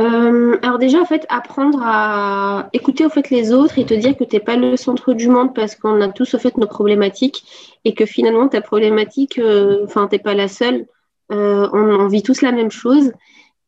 Euh, 0.00 0.56
alors 0.62 0.78
déjà, 0.78 1.04
fait, 1.04 1.26
apprendre 1.28 1.80
à 1.82 2.70
écouter 2.72 3.08
fait 3.10 3.28
les 3.30 3.52
autres 3.52 3.78
et 3.78 3.84
te 3.84 3.92
dire 3.92 4.16
que 4.16 4.24
tu 4.24 4.36
n'es 4.36 4.40
pas 4.40 4.56
le 4.56 4.76
centre 4.76 5.12
du 5.12 5.28
monde 5.28 5.54
parce 5.54 5.76
qu'on 5.76 6.00
a 6.00 6.08
tous 6.08 6.36
fait 6.38 6.56
nos 6.56 6.66
problématiques 6.66 7.44
et 7.84 7.92
que 7.94 8.06
finalement 8.06 8.48
ta 8.48 8.62
problématique, 8.62 9.38
euh, 9.38 9.84
enfin, 9.84 10.08
tu 10.08 10.14
n'es 10.16 10.22
pas 10.22 10.34
la 10.34 10.48
seule. 10.48 10.86
Euh, 11.32 11.68
on, 11.72 12.08
vit 12.08 12.22
tous 12.22 12.40
la 12.40 12.52
même 12.52 12.70
chose. 12.70 13.12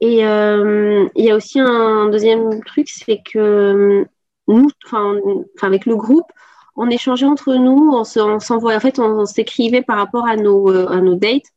Et 0.01 0.21
il 0.21 1.25
y 1.25 1.31
a 1.31 1.37
aussi 1.37 1.61
un 1.61 2.09
deuxième 2.09 2.63
truc, 2.65 2.89
c'est 2.89 3.21
que 3.25 4.05
nous, 4.49 4.69
enfin, 4.87 5.15
avec 5.61 5.87
le 5.87 5.97
groupe, 5.97 6.27
on 6.75 6.89
échangeait 6.91 7.27
entre 7.27 7.55
nous, 7.55 7.93
on 7.95 8.05
s'envoyait, 8.41 8.77
en 8.77 8.81
fait, 8.81 8.99
on, 8.99 9.27
s'écrivait 9.27 9.83
par 9.83 9.99
rapport 9.99 10.27
à 10.27 10.37
nos 10.37 11.15
dates 11.15 11.53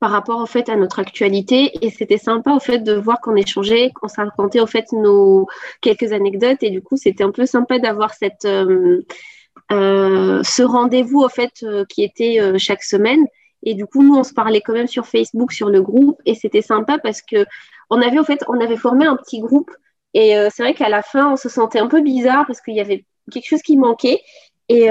par 0.00 0.10
rapport 0.10 0.38
en 0.40 0.46
fait 0.46 0.68
à 0.68 0.76
notre 0.76 0.98
actualité. 0.98 1.72
Et 1.84 1.90
c'était 1.90 2.18
sympa 2.18 2.52
au 2.52 2.60
fait 2.60 2.78
de 2.78 2.94
voir 2.94 3.20
qu'on 3.20 3.36
échangeait, 3.36 3.90
qu'on 3.90 4.08
se 4.08 4.16
racontait 4.16 4.60
en 4.60 4.66
fait 4.66 4.86
nos 4.92 5.46
quelques 5.80 6.12
anecdotes. 6.12 6.62
Et 6.62 6.70
du 6.70 6.82
coup 6.82 6.96
c'était 6.96 7.24
un 7.24 7.30
peu 7.30 7.46
sympa 7.46 7.78
d'avoir 7.78 8.14
cette 8.14 8.44
euh, 8.44 9.02
euh, 9.72 10.42
ce 10.42 10.62
rendez-vous 10.62 11.22
en 11.22 11.28
fait 11.28 11.62
euh, 11.62 11.84
qui 11.88 12.02
était 12.02 12.58
chaque 12.58 12.82
semaine. 12.82 13.24
Et 13.62 13.74
du 13.74 13.86
coup 13.86 14.02
nous 14.02 14.14
on 14.14 14.24
se 14.24 14.34
parlait 14.34 14.60
quand 14.60 14.74
même 14.74 14.86
sur 14.86 15.06
Facebook 15.06 15.52
sur 15.52 15.68
le 15.70 15.82
groupe. 15.82 16.20
Et 16.26 16.34
c'était 16.34 16.62
sympa 16.62 16.98
parce 16.98 17.22
que 17.22 17.46
on 17.90 18.00
avait 18.00 18.18
en 18.18 18.24
fait 18.24 18.44
on 18.48 18.60
avait 18.60 18.76
formé 18.76 19.06
un 19.06 19.16
petit 19.16 19.40
groupe. 19.40 19.70
Et 20.14 20.34
c'est 20.50 20.62
vrai 20.62 20.72
qu'à 20.72 20.88
la 20.88 21.02
fin 21.02 21.32
on 21.32 21.36
se 21.36 21.48
sentait 21.50 21.78
un 21.78 21.88
peu 21.88 22.00
bizarre 22.00 22.46
parce 22.46 22.62
qu'il 22.62 22.74
y 22.74 22.80
avait 22.80 23.04
quelque 23.30 23.48
chose 23.48 23.62
qui 23.62 23.76
manquait. 23.76 24.20
Et 24.68 24.88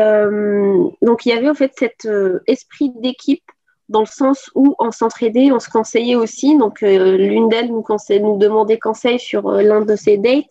donc 1.02 1.26
il 1.26 1.30
y 1.30 1.32
avait 1.32 1.50
en 1.50 1.56
fait 1.56 1.72
cet 1.76 2.08
esprit 2.48 2.92
d'équipe 2.96 3.44
dans 3.89 4.01
le 4.01 4.06
sens 4.06 4.50
où 4.56 4.75
on 4.80 4.92
s'entraidait, 4.92 5.51
on 5.51 5.60
se 5.60 5.70
conseillait 5.70 6.15
aussi. 6.15 6.58
Donc, 6.58 6.84
euh, 6.84 7.18
l'une 7.18 7.50
d'elles 7.50 7.70
nous, 7.70 7.84
nous 8.20 8.38
demandait 8.38 8.80
conseil 8.80 9.20
sur 9.20 9.48
euh, 9.48 9.62
l'un 9.62 9.82
de 9.82 9.96
ses 9.96 10.18
dates. 10.18 10.46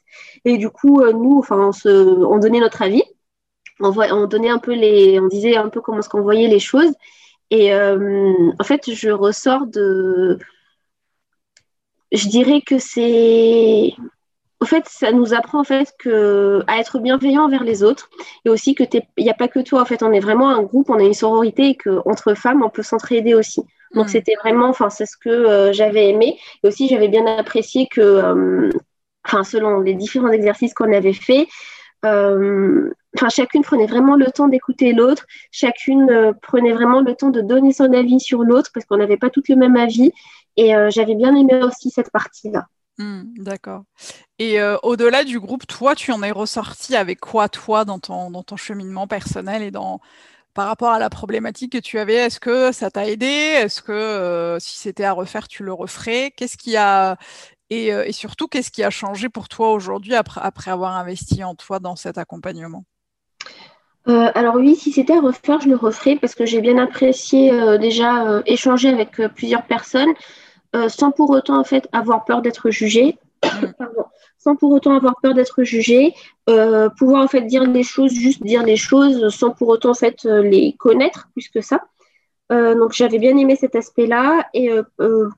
Et 0.44 0.56
du 0.56 0.70
coup, 0.70 1.00
euh, 1.00 1.12
nous, 1.12 1.38
enfin, 1.38 1.68
on, 1.68 1.72
se, 1.72 1.88
on 1.88 2.38
donnait 2.38 2.60
notre 2.60 2.82
avis. 2.82 3.02
On, 3.80 3.92
on, 3.96 4.26
donnait 4.26 4.50
un 4.50 4.58
peu 4.58 4.72
les, 4.72 5.18
on 5.18 5.26
disait 5.26 5.56
un 5.56 5.68
peu 5.68 5.80
comment 5.80 5.98
est-ce 5.98 6.16
voyait 6.16 6.48
les 6.48 6.60
choses. 6.60 6.92
Et 7.50 7.74
en 7.74 8.64
fait, 8.64 8.90
je 8.90 9.10
ressors 9.10 9.66
de. 9.66 10.38
Je 12.10 12.28
dirais 12.28 12.62
que 12.62 12.78
c'est 12.78 13.94
en 14.64 14.66
fait, 14.66 14.86
ça 14.88 15.12
nous 15.12 15.34
apprend 15.34 15.60
en 15.60 15.64
fait 15.64 15.92
que 15.98 16.62
à 16.68 16.78
être 16.78 16.98
bienveillant 16.98 17.44
envers 17.44 17.64
les 17.64 17.82
autres 17.82 18.08
et 18.46 18.48
aussi 18.48 18.74
que 18.74 18.82
il 19.18 19.24
n'y 19.24 19.28
a 19.28 19.34
pas 19.34 19.46
que 19.46 19.60
toi. 19.60 19.82
En 19.82 19.84
fait, 19.84 20.02
on 20.02 20.10
est 20.10 20.20
vraiment 20.20 20.48
un 20.48 20.62
groupe, 20.62 20.88
on 20.88 20.98
est 20.98 21.04
une 21.04 21.12
sororité 21.12 21.68
et 21.68 21.74
que 21.74 22.00
entre 22.06 22.32
femmes, 22.32 22.62
on 22.64 22.70
peut 22.70 22.82
s'entraider 22.82 23.34
aussi. 23.34 23.60
Donc, 23.92 24.06
mm. 24.06 24.08
c'était 24.08 24.36
vraiment, 24.42 24.68
enfin, 24.70 24.88
c'est 24.88 25.04
ce 25.04 25.18
que 25.18 25.28
euh, 25.28 25.74
j'avais 25.74 26.08
aimé 26.08 26.38
et 26.62 26.68
aussi 26.68 26.88
j'avais 26.88 27.08
bien 27.08 27.26
apprécié 27.26 27.88
que, 27.88 28.00
euh, 28.00 28.70
enfin, 29.26 29.44
selon 29.44 29.80
les 29.80 29.92
différents 29.92 30.32
exercices 30.32 30.72
qu'on 30.72 30.94
avait 30.94 31.12
fait, 31.12 31.46
euh, 32.06 32.90
enfin, 33.14 33.28
chacune 33.28 33.60
prenait 33.60 33.86
vraiment 33.86 34.16
le 34.16 34.30
temps 34.30 34.48
d'écouter 34.48 34.94
l'autre, 34.94 35.26
chacune 35.50 36.34
prenait 36.40 36.72
vraiment 36.72 37.02
le 37.02 37.14
temps 37.14 37.30
de 37.30 37.42
donner 37.42 37.74
son 37.74 37.92
avis 37.92 38.18
sur 38.18 38.44
l'autre 38.44 38.70
parce 38.72 38.86
qu'on 38.86 38.96
n'avait 38.96 39.18
pas 39.18 39.28
toutes 39.28 39.50
le 39.50 39.56
même 39.56 39.76
avis 39.76 40.10
et 40.56 40.72
j'avais 40.88 41.16
bien 41.16 41.34
aimé 41.34 41.60
aussi 41.62 41.90
cette 41.90 42.10
partie-là. 42.10 42.64
Mmh, 42.98 43.42
d'accord. 43.42 43.84
Et 44.38 44.60
euh, 44.60 44.76
au-delà 44.82 45.24
du 45.24 45.40
groupe, 45.40 45.66
toi, 45.66 45.94
tu 45.94 46.12
en 46.12 46.22
es 46.22 46.30
ressorti 46.30 46.94
avec 46.94 47.20
quoi, 47.20 47.48
toi, 47.48 47.84
dans 47.84 47.98
ton, 47.98 48.30
dans 48.30 48.44
cheminement 48.56 49.06
personnel 49.06 49.62
et 49.62 49.70
dans, 49.70 50.00
par 50.54 50.68
rapport 50.68 50.90
à 50.90 50.98
la 50.98 51.10
problématique 51.10 51.72
que 51.72 51.78
tu 51.78 51.98
avais 51.98 52.14
Est-ce 52.14 52.40
que 52.40 52.72
ça 52.72 52.90
t'a 52.90 53.08
aidé? 53.08 53.26
Est-ce 53.26 53.82
que 53.82 53.92
euh, 53.92 54.58
si 54.60 54.78
c'était 54.78 55.04
à 55.04 55.12
refaire, 55.12 55.48
tu 55.48 55.64
le 55.64 55.72
referais? 55.72 56.32
Qu'est-ce 56.36 56.56
qui 56.56 56.76
a 56.76 57.16
et, 57.70 57.88
et 57.88 58.12
surtout, 58.12 58.46
qu'est-ce 58.46 58.70
qui 58.70 58.84
a 58.84 58.90
changé 58.90 59.28
pour 59.28 59.48
toi 59.48 59.72
aujourd'hui 59.72 60.14
après, 60.14 60.70
avoir 60.70 60.96
investi 60.96 61.42
en 61.42 61.54
toi 61.54 61.80
dans 61.80 61.96
cet 61.96 62.18
accompagnement? 62.18 62.84
Euh, 64.06 64.30
alors 64.34 64.56
oui, 64.56 64.76
si 64.76 64.92
c'était 64.92 65.14
à 65.14 65.20
refaire, 65.20 65.60
je 65.60 65.68
le 65.68 65.76
referais 65.76 66.16
parce 66.16 66.34
que 66.34 66.44
j'ai 66.44 66.60
bien 66.60 66.76
apprécié 66.76 67.52
euh, 67.52 67.78
déjà 67.78 68.26
euh, 68.26 68.42
échanger 68.44 68.90
avec 68.90 69.12
plusieurs 69.34 69.64
personnes 69.64 70.12
sans 70.88 71.10
pour 71.10 71.30
autant 71.30 71.58
en 71.58 71.64
fait 71.64 71.88
avoir 71.92 72.24
peur 72.24 72.42
d'être 72.42 72.70
jugé. 72.70 73.18
sans 74.38 74.56
pour 74.56 74.72
autant 74.72 74.94
avoir 74.94 75.16
peur 75.22 75.32
d'être 75.32 75.62
jugé, 75.64 76.14
pouvoir 76.98 77.24
en 77.24 77.28
fait 77.28 77.42
dire 77.42 77.64
les 77.64 77.82
choses, 77.82 78.12
juste 78.12 78.42
dire 78.42 78.62
les 78.62 78.76
choses 78.76 79.34
sans 79.34 79.50
pour 79.50 79.68
autant 79.68 79.90
en 79.90 79.94
fait 79.94 80.24
les 80.24 80.74
connaître 80.78 81.28
plus 81.32 81.48
que 81.48 81.62
ça. 81.62 81.80
donc 82.50 82.92
j'avais 82.92 83.18
bien 83.18 83.36
aimé 83.38 83.56
cet 83.56 83.74
aspect-là 83.74 84.46
et 84.52 84.70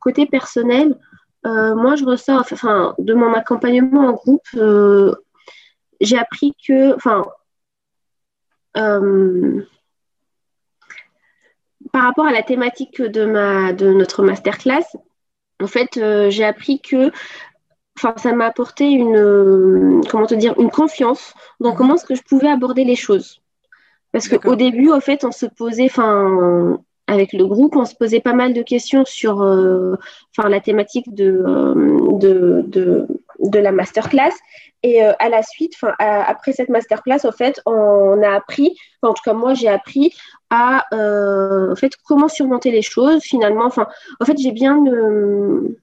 côté 0.01 0.27
personnel, 0.27 0.97
moi 1.45 1.95
je 1.95 2.05
ressors 2.05 2.41
enfin 2.41 2.97
de 2.99 3.15
mon 3.15 3.33
accompagnement 3.33 4.09
en 4.09 4.13
groupe, 4.13 4.49
j'ai 6.01 6.19
appris 6.19 6.53
que 6.67 6.95
enfin 6.97 7.25
euh, 8.77 9.63
par 11.93 12.05
rapport 12.05 12.27
à 12.27 12.33
la 12.33 12.43
thématique 12.43 13.01
de, 13.01 13.25
ma, 13.25 13.73
de 13.73 13.93
notre 13.93 14.23
masterclass, 14.23 14.85
en 15.63 15.67
fait, 15.67 15.97
euh, 15.97 16.31
j'ai 16.31 16.45
appris 16.45 16.81
que 16.81 17.11
enfin, 17.97 18.15
ça 18.19 18.33
m'a 18.33 18.47
apporté 18.47 18.91
une, 18.91 20.03
comment 20.11 20.27
te 20.27 20.35
dire, 20.35 20.55
une 20.59 20.71
confiance 20.71 21.35
dans 21.61 21.71
mhm. 21.71 21.77
comment 21.77 21.95
est-ce 21.95 22.05
que 22.05 22.15
je 22.15 22.23
pouvais 22.23 22.49
aborder 22.49 22.85
les 22.85 22.97
choses. 22.97 23.41
Parce 24.13 24.29
qu'au 24.29 24.57
début, 24.57 24.91
en 24.91 25.01
fait, 25.01 25.25
on 25.25 25.33
se 25.33 25.47
posait, 25.47 25.87
enfin, 25.87 26.79
avec 27.07 27.33
le 27.33 27.47
groupe, 27.47 27.77
on 27.77 27.85
se 27.85 27.95
posait 27.95 28.21
pas 28.21 28.33
mal 28.33 28.55
de 28.55 28.63
questions 28.63 29.05
sur 29.05 29.43
euh, 29.43 29.95
la 30.39 30.61
thématique 30.61 31.15
de, 31.15 31.43
de, 32.19 32.65
de, 32.67 33.07
de, 33.51 33.59
la 33.59 33.73
masterclass. 33.73 34.33
Et 34.83 35.03
euh, 35.03 35.13
à 35.19 35.29
la 35.29 35.43
suite, 35.43 35.75
après 35.99 36.53
cette 36.53 36.69
masterclass, 36.69 37.25
en 37.25 37.33
fait, 37.33 37.61
on 37.67 38.23
a 38.23 38.37
appris, 38.37 38.77
en 39.03 39.15
tout 39.15 39.23
cas 39.25 39.33
moi 39.33 39.55
j'ai 39.55 39.69
appris 39.69 40.15
à 40.51 40.85
euh, 40.93 41.73
en 41.73 41.77
fait, 41.77 41.93
comment 42.07 42.29
surmonter 42.29 42.71
les 42.71 42.83
choses 42.83 43.23
finalement. 43.23 43.65
Enfin, 43.65 43.89
en 44.21 44.25
fait, 44.25 44.39
j'ai 44.39 44.53
bien. 44.53 44.79
Euh, 44.87 45.77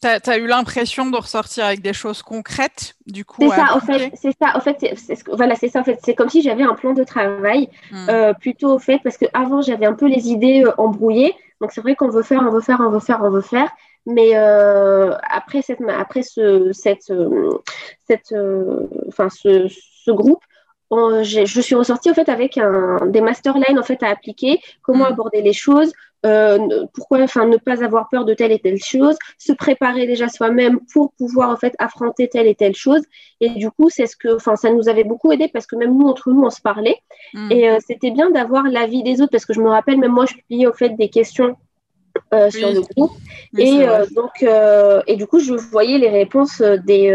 tu 0.00 0.08
as, 0.08 0.38
eu 0.38 0.48
l'impression 0.48 1.08
de 1.08 1.16
ressortir 1.16 1.64
avec 1.64 1.80
des 1.80 1.92
choses 1.92 2.22
concrètes, 2.22 2.96
du 3.06 3.24
coup. 3.24 3.40
C'est 3.42 3.54
ça, 3.54 3.76
en 3.76 3.80
fait, 3.80 4.10
c'est 4.16 4.36
ça, 4.36 4.56
en 4.56 4.60
fait, 4.60 4.76
voilà, 5.28 5.54
c'est 5.54 5.68
ça, 5.68 5.78
en 5.78 5.84
fait, 5.84 6.00
c'est 6.02 6.14
comme 6.14 6.28
si 6.28 6.42
j'avais 6.42 6.64
un 6.64 6.74
plan 6.74 6.92
de 6.92 7.04
travail, 7.04 7.68
hmm. 7.92 8.32
plutôt 8.40 8.72
au 8.74 8.78
fait, 8.80 8.98
parce 9.04 9.16
qu'avant 9.16 9.62
j'avais 9.62 9.86
un 9.86 9.94
peu 9.94 10.08
les 10.08 10.30
idées 10.30 10.64
embrouillées. 10.78 11.36
Donc 11.60 11.70
c'est 11.70 11.80
vrai 11.80 11.94
qu'on 11.94 12.08
veut 12.08 12.24
faire, 12.24 12.42
on 12.44 12.50
veut 12.50 12.60
faire, 12.60 12.80
on 12.80 12.90
veut 12.90 12.98
faire, 12.98 13.20
on 13.22 13.30
veut 13.30 13.40
faire. 13.40 13.70
Mais 14.06 14.32
euh, 14.34 15.14
après, 15.30 15.62
cette, 15.62 15.80
après 15.88 16.22
ce, 16.22 16.72
cette, 16.72 17.10
euh, 17.10 17.58
cette, 18.06 18.32
euh, 18.32 18.88
enfin, 19.08 19.28
ce, 19.28 19.68
ce 19.68 20.10
groupe, 20.10 20.42
je 20.90 21.60
suis 21.60 21.74
ressortie 21.74 22.10
en 22.10 22.14
fait 22.14 22.28
avec 22.28 22.58
un, 22.58 23.06
des 23.06 23.20
masterlines 23.20 23.78
en 23.78 23.82
fait 23.82 24.02
à 24.02 24.08
appliquer, 24.08 24.60
comment 24.82 25.04
mm. 25.04 25.12
aborder 25.12 25.42
les 25.42 25.52
choses, 25.52 25.92
euh, 26.24 26.86
pourquoi 26.94 27.20
enfin 27.20 27.46
ne 27.46 27.56
pas 27.56 27.82
avoir 27.82 28.08
peur 28.08 28.24
de 28.24 28.34
telle 28.34 28.52
et 28.52 28.58
telle 28.58 28.78
chose, 28.82 29.16
se 29.38 29.52
préparer 29.52 30.06
déjà 30.06 30.28
soi-même 30.28 30.78
pour 30.92 31.12
pouvoir 31.14 31.50
en 31.50 31.56
fait 31.56 31.74
affronter 31.78 32.28
telle 32.28 32.46
et 32.46 32.54
telle 32.54 32.74
chose. 32.74 33.02
Et 33.40 33.50
du 33.50 33.70
coup, 33.70 33.90
c'est 33.90 34.06
ce 34.06 34.16
que 34.16 34.36
enfin 34.36 34.54
ça 34.56 34.70
nous 34.70 34.88
avait 34.88 35.04
beaucoup 35.04 35.32
aidé 35.32 35.48
parce 35.48 35.66
que 35.66 35.76
même 35.76 35.96
nous 35.96 36.06
entre 36.06 36.30
nous 36.30 36.44
on 36.44 36.50
se 36.50 36.60
parlait 36.60 36.96
mm. 37.34 37.52
et 37.52 37.70
euh, 37.70 37.78
c'était 37.84 38.10
bien 38.10 38.30
d'avoir 38.30 38.64
l'avis 38.64 39.02
des 39.02 39.20
autres 39.20 39.32
parce 39.32 39.46
que 39.46 39.54
je 39.54 39.60
me 39.60 39.68
rappelle 39.68 39.98
même 39.98 40.12
moi 40.12 40.26
je 40.26 40.34
publiais 40.34 40.66
au 40.66 40.72
fait 40.72 40.90
des 40.90 41.08
questions 41.08 41.56
euh, 42.32 42.50
sur 42.50 42.72
le 42.72 42.80
groupe. 42.80 43.12
et 43.58 43.86
euh, 43.86 44.06
donc, 44.14 44.42
euh, 44.42 45.02
et 45.06 45.16
du 45.16 45.26
coup, 45.26 45.38
je 45.38 45.52
voyais 45.52 45.98
les 45.98 46.08
réponses 46.08 46.62
des, 46.62 47.14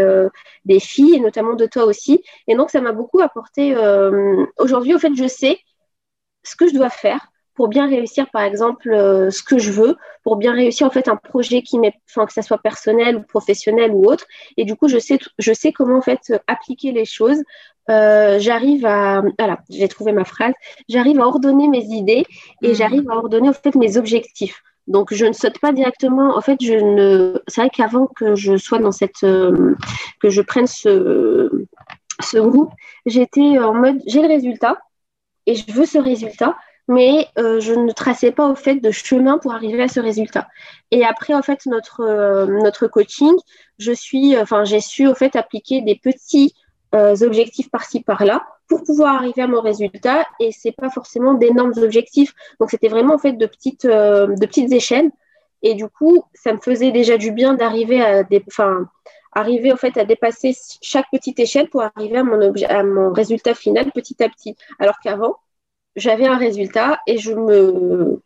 des 0.64 0.80
filles, 0.80 1.16
et 1.16 1.20
notamment 1.20 1.54
de 1.54 1.66
toi 1.66 1.84
aussi. 1.84 2.22
Et 2.46 2.54
donc, 2.54 2.70
ça 2.70 2.80
m'a 2.80 2.92
beaucoup 2.92 3.20
apporté. 3.20 3.74
Aujourd'hui, 4.58 4.94
au 4.94 4.98
fait, 4.98 5.14
je 5.14 5.26
sais 5.26 5.58
ce 6.44 6.54
que 6.54 6.68
je 6.68 6.74
dois 6.74 6.90
faire 6.90 7.28
pour 7.54 7.66
bien 7.66 7.88
réussir, 7.88 8.30
par 8.30 8.42
exemple, 8.42 8.88
ce 8.92 9.42
que 9.42 9.58
je 9.58 9.72
veux, 9.72 9.96
pour 10.22 10.36
bien 10.36 10.52
réussir 10.52 10.86
en 10.86 10.90
fait 10.90 11.08
un 11.08 11.16
projet 11.16 11.62
qui 11.62 11.80
m'est, 11.80 11.94
enfin 12.08 12.24
que 12.24 12.32
ça 12.32 12.42
soit 12.42 12.58
personnel 12.58 13.16
ou 13.16 13.22
professionnel 13.22 13.90
ou 13.90 14.04
autre. 14.04 14.24
Et 14.56 14.64
du 14.64 14.76
coup, 14.76 14.86
je 14.86 14.98
sais, 14.98 15.18
je 15.40 15.52
sais 15.52 15.72
comment 15.72 15.98
en 15.98 16.02
fait 16.02 16.32
appliquer 16.46 16.92
les 16.92 17.04
choses. 17.04 17.42
j'arrive 17.88 18.86
à, 18.86 19.22
voilà, 19.36 19.58
j'ai 19.68 19.88
trouvé 19.88 20.12
ma 20.12 20.24
phrase. 20.24 20.54
J'arrive 20.88 21.18
à 21.20 21.26
ordonner 21.26 21.66
mes 21.66 21.84
idées 21.84 22.24
et 22.62 22.70
mmh. 22.70 22.74
j'arrive 22.74 23.10
à 23.10 23.16
ordonner 23.16 23.48
en 23.48 23.52
fait 23.52 23.74
mes 23.74 23.96
objectifs. 23.96 24.62
Donc, 24.88 25.12
je 25.12 25.26
ne 25.26 25.32
saute 25.32 25.58
pas 25.60 25.72
directement. 25.72 26.36
En 26.36 26.40
fait, 26.40 26.58
je 26.60 26.72
ne. 26.72 27.40
C'est 27.46 27.60
vrai 27.60 27.70
qu'avant 27.70 28.06
que 28.06 28.34
je 28.34 28.56
sois 28.56 28.78
dans 28.78 28.90
cette, 28.90 29.22
euh, 29.22 29.74
que 30.20 30.30
je 30.30 30.40
prenne 30.40 30.66
ce, 30.66 31.66
ce 32.22 32.38
groupe, 32.38 32.72
j'étais 33.06 33.58
en 33.58 33.74
mode, 33.74 34.00
j'ai 34.06 34.22
le 34.22 34.28
résultat 34.28 34.78
et 35.46 35.54
je 35.54 35.70
veux 35.72 35.84
ce 35.84 35.98
résultat, 35.98 36.56
mais 36.88 37.28
euh, 37.38 37.60
je 37.60 37.74
ne 37.74 37.92
traçais 37.92 38.32
pas 38.32 38.48
au 38.48 38.54
fait 38.54 38.76
de 38.76 38.90
chemin 38.90 39.36
pour 39.36 39.52
arriver 39.52 39.82
à 39.82 39.88
ce 39.88 40.00
résultat. 40.00 40.48
Et 40.90 41.04
après, 41.04 41.34
en 41.34 41.42
fait, 41.42 41.66
notre 41.66 42.00
euh, 42.00 42.46
notre 42.46 42.86
coaching, 42.86 43.34
je 43.78 43.92
suis, 43.92 44.38
enfin, 44.38 44.64
j'ai 44.64 44.80
su 44.80 45.06
au 45.06 45.14
fait 45.14 45.36
appliquer 45.36 45.82
des 45.82 45.96
petits 45.96 46.54
objectifs 46.94 47.70
par-ci 47.70 48.00
par-là 48.02 48.42
pour 48.68 48.82
pouvoir 48.84 49.16
arriver 49.16 49.42
à 49.42 49.46
mon 49.46 49.60
résultat 49.60 50.26
et 50.38 50.52
c'est 50.52 50.72
pas 50.72 50.90
forcément 50.90 51.34
d'énormes 51.34 51.72
objectifs. 51.78 52.34
Donc 52.60 52.70
c'était 52.70 52.88
vraiment 52.88 53.14
en 53.14 53.18
fait 53.18 53.32
de 53.32 53.46
petites, 53.46 53.86
euh, 53.86 54.26
de 54.26 54.46
petites 54.46 54.72
échelles 54.72 55.10
et 55.62 55.74
du 55.74 55.88
coup 55.88 56.24
ça 56.34 56.52
me 56.52 56.58
faisait 56.58 56.92
déjà 56.92 57.16
du 57.16 57.32
bien 57.32 57.54
d'arriver 57.54 58.00
à 58.00 58.22
des, 58.22 58.44
enfin, 58.46 58.88
arriver 59.32 59.72
en 59.72 59.76
fait 59.76 59.96
à 59.96 60.04
dépasser 60.04 60.54
chaque 60.82 61.10
petite 61.10 61.40
échelle 61.40 61.68
pour 61.68 61.82
arriver 61.82 62.18
à 62.18 62.24
mon, 62.24 62.52
à 62.68 62.82
mon 62.82 63.12
résultat 63.12 63.54
final 63.54 63.90
petit 63.92 64.22
à 64.22 64.28
petit. 64.28 64.54
Alors 64.78 64.98
qu'avant 65.02 65.36
j'avais 65.96 66.26
un 66.26 66.36
résultat 66.36 66.98
et 67.06 67.18
je 67.18 67.32
me 67.32 68.22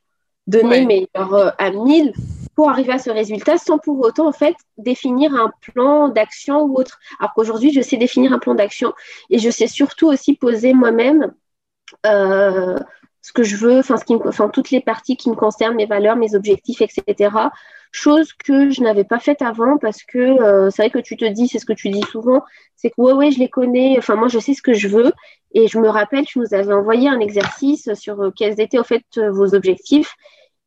donnais 0.46 0.84
mes 0.84 1.08
meilleurs 1.14 1.54
à 1.58 1.70
1000 1.70 2.12
pour 2.54 2.68
arriver 2.68 2.92
à 2.92 2.98
ce 2.98 3.10
résultat 3.10 3.58
sans 3.58 3.78
pour 3.78 4.00
autant 4.00 4.28
en 4.28 4.32
fait 4.32 4.54
définir 4.76 5.34
un 5.34 5.52
plan 5.60 6.08
d'action 6.08 6.62
ou 6.62 6.74
autre. 6.78 6.98
Alors 7.18 7.32
qu'aujourd'hui, 7.34 7.72
je 7.72 7.80
sais 7.80 7.96
définir 7.96 8.32
un 8.32 8.38
plan 8.38 8.54
d'action 8.54 8.92
et 9.30 9.38
je 9.38 9.50
sais 9.50 9.66
surtout 9.66 10.08
aussi 10.08 10.34
poser 10.36 10.74
moi-même 10.74 11.32
euh, 12.06 12.78
ce 13.22 13.32
que 13.32 13.44
je 13.44 13.56
veux, 13.56 13.78
enfin, 13.78 14.48
toutes 14.48 14.70
les 14.70 14.80
parties 14.80 15.16
qui 15.16 15.30
me 15.30 15.36
concernent, 15.36 15.76
mes 15.76 15.86
valeurs, 15.86 16.16
mes 16.16 16.34
objectifs, 16.34 16.82
etc. 16.82 17.30
Chose 17.92 18.32
que 18.32 18.70
je 18.70 18.82
n'avais 18.82 19.04
pas 19.04 19.20
faite 19.20 19.42
avant 19.42 19.78
parce 19.78 20.02
que 20.02 20.18
euh, 20.18 20.70
c'est 20.70 20.82
vrai 20.82 20.90
que 20.90 20.98
tu 20.98 21.16
te 21.16 21.24
dis, 21.24 21.46
c'est 21.46 21.60
ce 21.60 21.66
que 21.66 21.72
tu 21.72 21.90
dis 21.90 22.02
souvent, 22.10 22.42
c'est 22.74 22.90
que 22.90 23.00
ouais, 23.00 23.12
ouais, 23.12 23.30
je 23.30 23.38
les 23.38 23.48
connais, 23.48 23.94
enfin, 23.98 24.16
moi, 24.16 24.26
je 24.28 24.40
sais 24.40 24.54
ce 24.54 24.62
que 24.62 24.72
je 24.72 24.88
veux. 24.88 25.12
Et 25.54 25.68
je 25.68 25.78
me 25.78 25.88
rappelle, 25.88 26.24
tu 26.24 26.40
nous 26.40 26.52
avais 26.52 26.72
envoyé 26.72 27.08
un 27.08 27.20
exercice 27.20 27.92
sur 27.94 28.20
euh, 28.20 28.30
quels 28.34 28.60
étaient, 28.60 28.78
en 28.78 28.84
fait, 28.84 29.04
vos 29.16 29.54
objectifs 29.54 30.16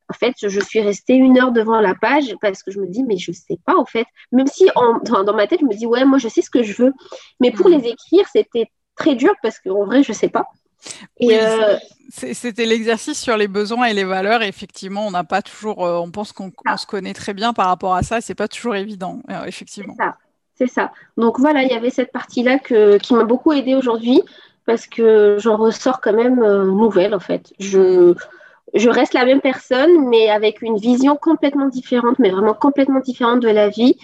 en 0.10 0.14
fait, 0.14 0.36
je 0.42 0.60
suis 0.60 0.82
restée 0.82 1.16
une 1.16 1.40
heure 1.40 1.52
devant 1.52 1.82
la 1.82 1.96
page 1.96 2.36
parce 2.42 2.62
que 2.62 2.72
je 2.72 2.80
me 2.80 2.88
dis, 2.88 3.04
mais 3.04 3.18
je 3.18 3.32
sais 3.32 3.58
pas, 3.66 3.76
en 3.76 3.86
fait. 3.86 4.06
Même 4.32 4.48
si 4.48 4.68
dans, 5.06 5.34
ma 5.34 5.48
tête, 5.48 5.62
je 5.62 5.66
me 5.66 5.74
dis, 5.74 5.86
ouais, 5.86 6.06
moi, 6.06 6.20
je 6.20 6.28
sais 6.28 6.42
ce 6.42 6.50
que 6.50 6.64
je 6.64 6.74
veux. 6.74 6.94
Mais 7.40 7.52
pour 7.52 7.70
mm. 7.70 7.74
les 7.74 7.88
écrire, 7.90 8.26
c'était 8.32 8.70
très 8.96 9.16
dur 9.16 9.34
parce 9.42 9.60
qu'en 9.60 9.86
vrai, 9.86 10.04
je 10.04 10.14
sais 10.14 10.30
pas. 10.30 10.46
Euh, 11.24 11.78
c'était 12.12 12.66
l'exercice 12.66 13.20
sur 13.20 13.38
les 13.38 13.48
besoins 13.48 13.86
et 13.86 13.94
les 13.94 14.04
valeurs. 14.04 14.44
effectivement, 14.44 15.08
on 15.08 15.12
n'a 15.12 15.24
pas 15.24 15.42
toujours, 15.42 15.84
euh, 15.84 15.98
on 15.98 16.12
pense 16.12 16.32
qu'on 16.32 16.52
ah. 16.66 16.78
se 16.78 16.86
connaît 16.86 17.14
très 17.14 17.34
bien 17.34 17.54
par 17.54 17.68
rapport 17.68 17.96
à 17.96 18.04
ça. 18.04 18.22
C'est 18.22 18.36
pas 18.36 18.48
toujours 18.48 18.76
évident, 18.76 19.22
euh, 19.32 19.46
effectivement. 19.46 19.96
C'est 20.54 20.68
ça. 20.68 20.94
Donc 21.18 21.40
voilà, 21.40 21.64
il 21.64 21.70
y 21.70 21.74
avait 21.74 21.90
cette 21.90 22.12
partie-là 22.12 22.60
qui 22.60 23.14
m'a 23.14 23.24
beaucoup 23.24 23.52
aidée 23.52 23.76
aujourd'hui 23.76 24.22
parce 24.66 24.86
que 24.86 25.38
j'en 25.40 25.58
ressors 25.58 26.00
quand 26.00 26.14
même 26.14 26.40
nouvelle 26.64 27.14
en 27.14 27.20
fait. 27.20 27.54
Je, 27.60 28.16
je 28.74 28.90
reste 28.90 29.14
la 29.14 29.26
même 29.26 29.42
personne, 29.42 30.10
mais 30.10 30.30
avec 30.30 30.62
une 30.62 30.78
vision 30.78 31.16
complètement 31.16 31.68
différente, 31.68 32.20
mais 32.20 32.30
vraiment 32.30 32.54
complètement 32.54 33.00
différente 33.00 33.42
de 33.42 33.50
la 33.50 33.70
vie. 33.70 33.98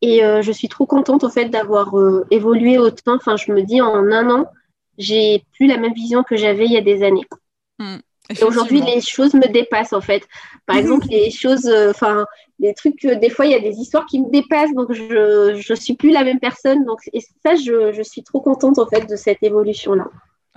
Et 0.00 0.24
euh, 0.24 0.42
je 0.42 0.52
suis 0.52 0.68
trop 0.68 0.86
contente 0.86 1.24
en 1.24 1.30
fait 1.30 1.46
d'avoir 1.46 1.98
euh, 1.98 2.26
évolué 2.30 2.78
autant. 2.78 3.16
Enfin, 3.16 3.36
je 3.36 3.52
me 3.52 3.62
dis 3.62 3.80
en 3.80 3.94
un 3.94 4.30
an, 4.30 4.46
j'ai 4.96 5.44
plus 5.54 5.66
la 5.66 5.76
même 5.76 5.94
vision 5.94 6.22
que 6.22 6.36
j'avais 6.36 6.66
il 6.66 6.72
y 6.72 6.76
a 6.76 6.82
des 6.82 7.02
années. 7.02 7.26
Hmm, 7.78 7.98
et 8.28 8.44
aujourd'hui, 8.44 8.80
les 8.80 9.00
choses 9.00 9.34
me 9.34 9.48
dépassent 9.48 9.92
en 9.92 10.00
fait. 10.00 10.26
Par 10.66 10.76
exemple, 10.78 11.06
les 11.10 11.30
choses, 11.30 11.66
euh, 11.66 11.90
enfin, 11.90 12.26
les 12.58 12.74
trucs, 12.74 13.06
des 13.06 13.30
fois, 13.30 13.46
il 13.46 13.52
y 13.52 13.54
a 13.54 13.60
des 13.60 13.76
histoires 13.76 14.06
qui 14.06 14.20
me 14.20 14.30
dépassent, 14.30 14.74
donc 14.74 14.92
je 14.92 15.54
ne 15.54 15.76
suis 15.76 15.94
plus 15.94 16.10
la 16.10 16.24
même 16.24 16.40
personne. 16.40 16.84
Donc, 16.84 17.00
et 17.12 17.20
ça, 17.20 17.54
je, 17.54 17.92
je 17.92 18.02
suis 18.02 18.22
trop 18.22 18.40
contente 18.40 18.78
en 18.78 18.86
fait 18.86 19.08
de 19.08 19.16
cette 19.16 19.42
évolution-là. 19.42 20.08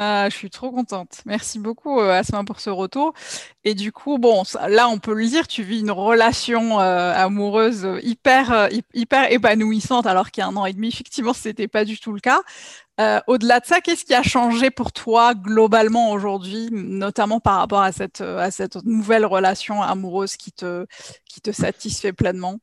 Ah, 0.04 0.30
je 0.32 0.36
suis 0.36 0.50
trop 0.50 0.72
contente. 0.72 1.22
Merci 1.28 1.60
beaucoup, 1.60 2.00
euh, 2.00 2.10
Asma, 2.12 2.44
pour 2.44 2.60
ce 2.60 2.72
retour. 2.72 3.14
Et 3.64 3.76
du 3.76 3.92
coup, 3.92 4.18
bon, 4.18 4.42
là, 4.68 4.90
on 4.90 4.98
peut 4.98 5.14
le 5.14 5.28
dire, 5.28 5.48
tu 5.48 5.62
vis 5.62 5.82
une 5.82 5.92
relation 5.92 6.80
euh, 6.80 7.14
amoureuse 7.14 7.88
hyper, 8.02 8.52
euh, 8.52 8.68
hyper 8.96 9.32
épanouissante, 9.32 10.08
alors 10.08 10.32
qu'il 10.32 10.42
y 10.42 10.44
a 10.44 10.48
un 10.48 10.56
an 10.56 10.66
et 10.66 10.74
demi, 10.74 10.88
effectivement, 10.88 11.34
ce 11.34 11.50
n'était 11.50 11.68
pas 11.68 11.86
du 11.86 12.00
tout 12.00 12.14
le 12.14 12.20
cas. 12.20 12.42
Au-delà 13.28 13.60
de 13.60 13.66
ça, 13.68 13.80
qu'est-ce 13.82 14.06
qui 14.06 14.16
a 14.16 14.24
changé 14.24 14.72
pour 14.72 14.92
toi 14.92 15.36
globalement 15.36 16.12
aujourd'hui, 16.12 16.70
notamment 16.72 17.40
par 17.40 17.58
rapport 17.58 17.82
à 17.82 17.92
cette, 17.92 18.22
nouvelle 18.84 19.26
relation 19.26 19.84
amoureuse 19.84 20.36
qui 20.36 20.52
qui 20.52 21.42
te 21.42 21.52
satisfait 21.52 22.14
pleinement? 22.14 22.60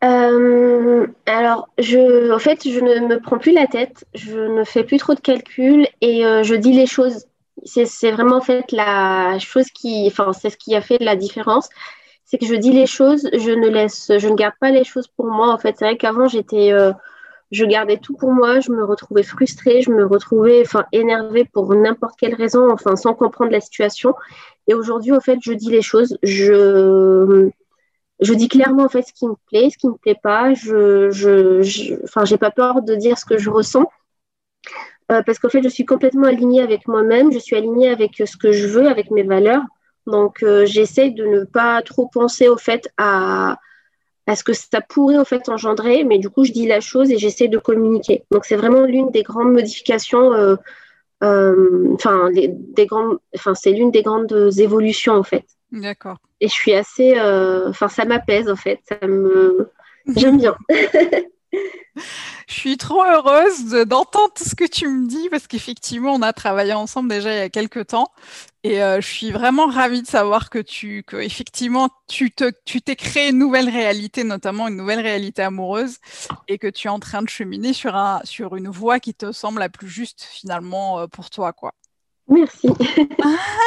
Alors, 0.00 1.68
je, 1.78 2.32
en 2.32 2.38
fait, 2.38 2.68
je 2.68 2.80
ne 2.80 3.06
me 3.06 3.20
prends 3.20 3.38
plus 3.38 3.52
la 3.52 3.66
tête, 3.66 4.04
je 4.14 4.38
ne 4.38 4.64
fais 4.64 4.84
plus 4.84 4.98
trop 4.98 5.14
de 5.14 5.20
calculs 5.20 5.86
et 6.00 6.22
je 6.22 6.54
dis 6.54 6.72
les 6.72 6.86
choses. 6.86 7.26
C'est 7.64 8.10
vraiment 8.10 8.36
en 8.36 8.40
fait 8.42 8.70
la 8.70 9.38
chose 9.38 9.66
qui, 9.70 10.06
enfin, 10.06 10.32
c'est 10.32 10.50
ce 10.50 10.56
qui 10.56 10.76
a 10.76 10.80
fait 10.80 10.98
la 11.00 11.16
différence 11.16 11.68
c'est 12.26 12.38
que 12.38 12.46
je 12.46 12.54
dis 12.54 12.72
les 12.72 12.86
choses, 12.86 13.28
je 13.32 13.50
ne 13.52 13.68
laisse, 13.68 14.10
je 14.18 14.28
ne 14.28 14.34
garde 14.34 14.54
pas 14.60 14.70
les 14.70 14.84
choses 14.84 15.06
pour 15.06 15.26
moi. 15.26 15.52
En 15.52 15.58
fait, 15.58 15.76
c'est 15.78 15.84
vrai 15.84 15.96
qu'avant 15.96 16.26
j'étais, 16.26 16.72
euh, 16.72 16.92
je 17.52 17.64
gardais 17.64 17.98
tout 17.98 18.16
pour 18.16 18.32
moi, 18.32 18.58
je 18.60 18.72
me 18.72 18.84
retrouvais 18.84 19.22
frustrée, 19.22 19.80
je 19.80 19.90
me 19.90 20.04
retrouvais, 20.04 20.60
enfin, 20.62 20.84
énervée 20.92 21.44
pour 21.44 21.72
n'importe 21.74 22.16
quelle 22.18 22.34
raison, 22.34 22.70
enfin, 22.70 22.96
sans 22.96 23.14
comprendre 23.14 23.52
la 23.52 23.60
situation. 23.60 24.14
Et 24.66 24.74
aujourd'hui, 24.74 25.12
en 25.12 25.20
fait, 25.20 25.38
je 25.40 25.52
dis 25.52 25.70
les 25.70 25.82
choses, 25.82 26.18
je, 26.24 27.50
je 28.20 28.34
dis 28.34 28.48
clairement 28.48 28.84
en 28.84 28.88
fait 28.88 29.02
ce 29.02 29.12
qui 29.12 29.26
me 29.26 29.34
plaît, 29.48 29.68
ce 29.70 29.78
qui 29.78 29.88
me 29.88 29.96
plaît 29.96 30.18
pas. 30.20 30.54
Je, 30.54 31.10
je, 31.10 32.02
enfin, 32.04 32.24
j'ai 32.24 32.38
pas 32.38 32.50
peur 32.50 32.82
de 32.82 32.94
dire 32.94 33.18
ce 33.18 33.24
que 33.24 33.38
je 33.38 33.50
ressens. 33.50 33.88
Euh, 35.12 35.22
parce 35.22 35.38
qu'en 35.38 35.48
fait, 35.48 35.62
je 35.62 35.68
suis 35.68 35.84
complètement 35.84 36.26
alignée 36.26 36.60
avec 36.60 36.88
moi-même, 36.88 37.32
je 37.32 37.38
suis 37.38 37.54
alignée 37.54 37.88
avec 37.88 38.20
ce 38.24 38.36
que 38.36 38.50
je 38.50 38.66
veux, 38.66 38.88
avec 38.88 39.10
mes 39.10 39.22
valeurs. 39.22 39.62
Donc, 40.06 40.42
euh, 40.42 40.66
j'essaie 40.66 41.10
de 41.10 41.24
ne 41.24 41.44
pas 41.44 41.80
trop 41.82 42.08
penser 42.08 42.48
au 42.48 42.56
fait 42.56 42.88
à, 42.96 43.56
ce 44.34 44.42
que 44.42 44.52
ça 44.52 44.80
pourrait 44.80 45.18
en 45.18 45.24
fait 45.24 45.48
engendrer, 45.48 46.02
mais 46.02 46.18
du 46.18 46.28
coup, 46.28 46.44
je 46.44 46.52
dis 46.52 46.66
la 46.66 46.80
chose 46.80 47.10
et 47.12 47.18
j'essaie 47.18 47.46
de 47.48 47.58
communiquer. 47.58 48.24
Donc, 48.32 48.44
c'est 48.44 48.56
vraiment 48.56 48.82
l'une 48.82 49.10
des 49.10 49.22
grandes 49.22 49.52
modifications, 49.52 50.32
euh, 50.32 50.56
euh, 51.24 51.94
enfin, 51.94 52.30
enfin, 53.34 53.54
c'est 53.54 53.72
l'une 53.72 53.90
des 53.90 54.02
grandes 54.02 54.50
évolutions 54.58 55.14
en 55.14 55.22
fait. 55.22 55.44
D'accord. 55.72 56.18
Et 56.40 56.48
je 56.48 56.52
suis 56.52 56.74
assez, 56.74 57.20
enfin, 57.68 57.88
ça 57.88 58.04
m'apaise 58.04 58.48
en 58.48 58.56
fait, 58.56 58.80
ça 58.88 59.06
me, 59.06 59.70
j'aime 60.14 60.38
bien. 60.38 60.56
Je 62.48 62.54
suis 62.54 62.76
trop 62.76 63.02
heureuse 63.04 63.70
d'entendre 63.86 64.32
ce 64.36 64.54
que 64.54 64.64
tu 64.64 64.88
me 64.88 65.06
dis 65.08 65.28
parce 65.30 65.46
qu'effectivement, 65.46 66.12
on 66.14 66.22
a 66.22 66.32
travaillé 66.32 66.72
ensemble 66.74 67.08
déjà 67.08 67.32
il 67.34 67.38
y 67.38 67.40
a 67.40 67.48
quelques 67.48 67.88
temps 67.88 68.12
et 68.62 68.82
euh, 68.82 69.00
je 69.00 69.06
suis 69.06 69.30
vraiment 69.30 69.66
ravie 69.66 70.02
de 70.02 70.06
savoir 70.06 70.50
que 70.50 70.58
tu, 70.58 71.02
que 71.04 71.16
effectivement, 71.16 71.88
tu 72.08 72.30
te, 72.30 72.50
tu 72.64 72.82
t'es 72.82 72.96
créé 72.96 73.30
une 73.30 73.38
nouvelle 73.38 73.68
réalité, 73.70 74.24
notamment 74.24 74.68
une 74.68 74.76
nouvelle 74.76 75.00
réalité 75.00 75.42
amoureuse 75.42 75.98
et 76.48 76.58
que 76.58 76.68
tu 76.68 76.88
es 76.88 76.90
en 76.90 77.00
train 77.00 77.22
de 77.22 77.28
cheminer 77.28 77.72
sur 77.72 77.96
un, 77.96 78.20
sur 78.24 78.56
une 78.56 78.68
voie 78.68 79.00
qui 79.00 79.14
te 79.14 79.32
semble 79.32 79.60
la 79.60 79.68
plus 79.68 79.88
juste 79.88 80.22
finalement 80.24 81.00
euh, 81.00 81.06
pour 81.06 81.30
toi, 81.30 81.52
quoi. 81.52 81.72
Merci. 82.28 82.68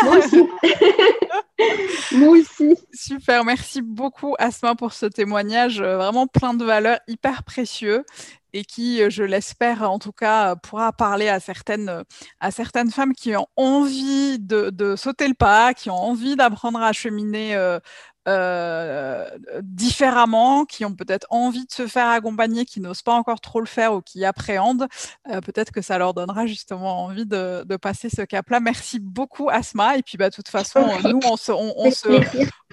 Moi 0.04 0.18
aussi. 0.18 0.44
Moi 2.16 2.30
aussi. 2.30 2.76
Super, 2.94 3.44
merci 3.46 3.82
beaucoup 3.82 4.36
Asma 4.38 4.76
pour 4.76 4.94
ce 4.94 5.06
témoignage, 5.06 5.82
euh, 5.82 5.98
vraiment 5.98 6.28
plein 6.28 6.54
de 6.54 6.66
valeurs, 6.66 7.00
hyper 7.08 7.44
précieux 7.44 8.04
et 8.54 8.64
qui, 8.64 9.02
euh, 9.02 9.10
je 9.10 9.24
l'espère 9.24 9.90
en 9.90 10.00
tout 10.00 10.12
cas, 10.12 10.56
pourra 10.56 10.92
parler 10.94 11.30
à 11.30 11.40
certaines, 11.40 12.04
à 12.40 12.52
certaines 12.52 12.92
femmes 12.92 13.14
qui 13.14 13.36
ont 13.36 13.48
envie 13.56 14.40
de, 14.40 14.70
de 14.70 14.96
sauter 14.96 15.28
le 15.28 15.34
pas, 15.34 15.74
qui 15.74 15.90
ont 15.90 15.96
envie 15.96 16.36
d'apprendre 16.36 16.82
à 16.82 16.94
cheminer 16.94 17.56
euh, 17.56 17.80
euh, 18.28 19.26
différemment, 19.64 20.66
qui 20.66 20.86
ont 20.86 20.94
peut-être 20.94 21.26
envie 21.32 21.66
de 21.66 21.72
se 21.72 21.88
faire 21.88 22.08
accompagner, 22.10 22.66
qui 22.66 22.80
n'osent 22.80 23.02
pas 23.02 23.14
encore 23.14 23.42
trop 23.42 23.60
le 23.60 23.66
faire 23.66 23.94
ou 23.94 24.02
qui 24.02 24.24
appréhendent, 24.24 24.88
euh, 25.32 25.42
peut-être 25.42 25.72
que 25.72 25.82
ça 25.82 25.98
leur 25.98 26.14
donnera 26.14 26.46
justement 26.46 27.06
envie 27.06 27.26
de, 27.26 27.66
passer 27.82 28.10
ce 28.10 28.22
cap-là. 28.22 28.60
Merci 28.60 29.00
beaucoup 29.00 29.50
Asma. 29.50 29.98
Et 29.98 30.04
puis 30.04 30.18
bah, 30.18 30.30
de 30.30 30.36
toute 30.36 30.50
façon, 30.50 30.86
nous, 31.06 31.20
on, 31.24 31.38
se, 31.38 31.52
on, 31.52 31.90
se, 31.90 32.08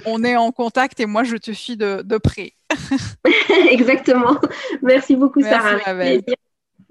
on, 0.04 0.24
est 0.24 0.36
en 0.36 0.52
contact 0.52 1.00
et 1.00 1.06
moi, 1.06 1.24
je 1.24 1.36
te 1.36 1.52
suis 1.52 1.76
de, 1.76 2.02
de 2.04 2.18
près. 2.18 2.52
Exactement. 3.70 4.40
Merci 4.82 5.16
beaucoup 5.16 5.42
Sarah. 5.42 5.78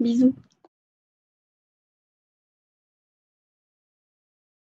Bisous. 0.00 0.34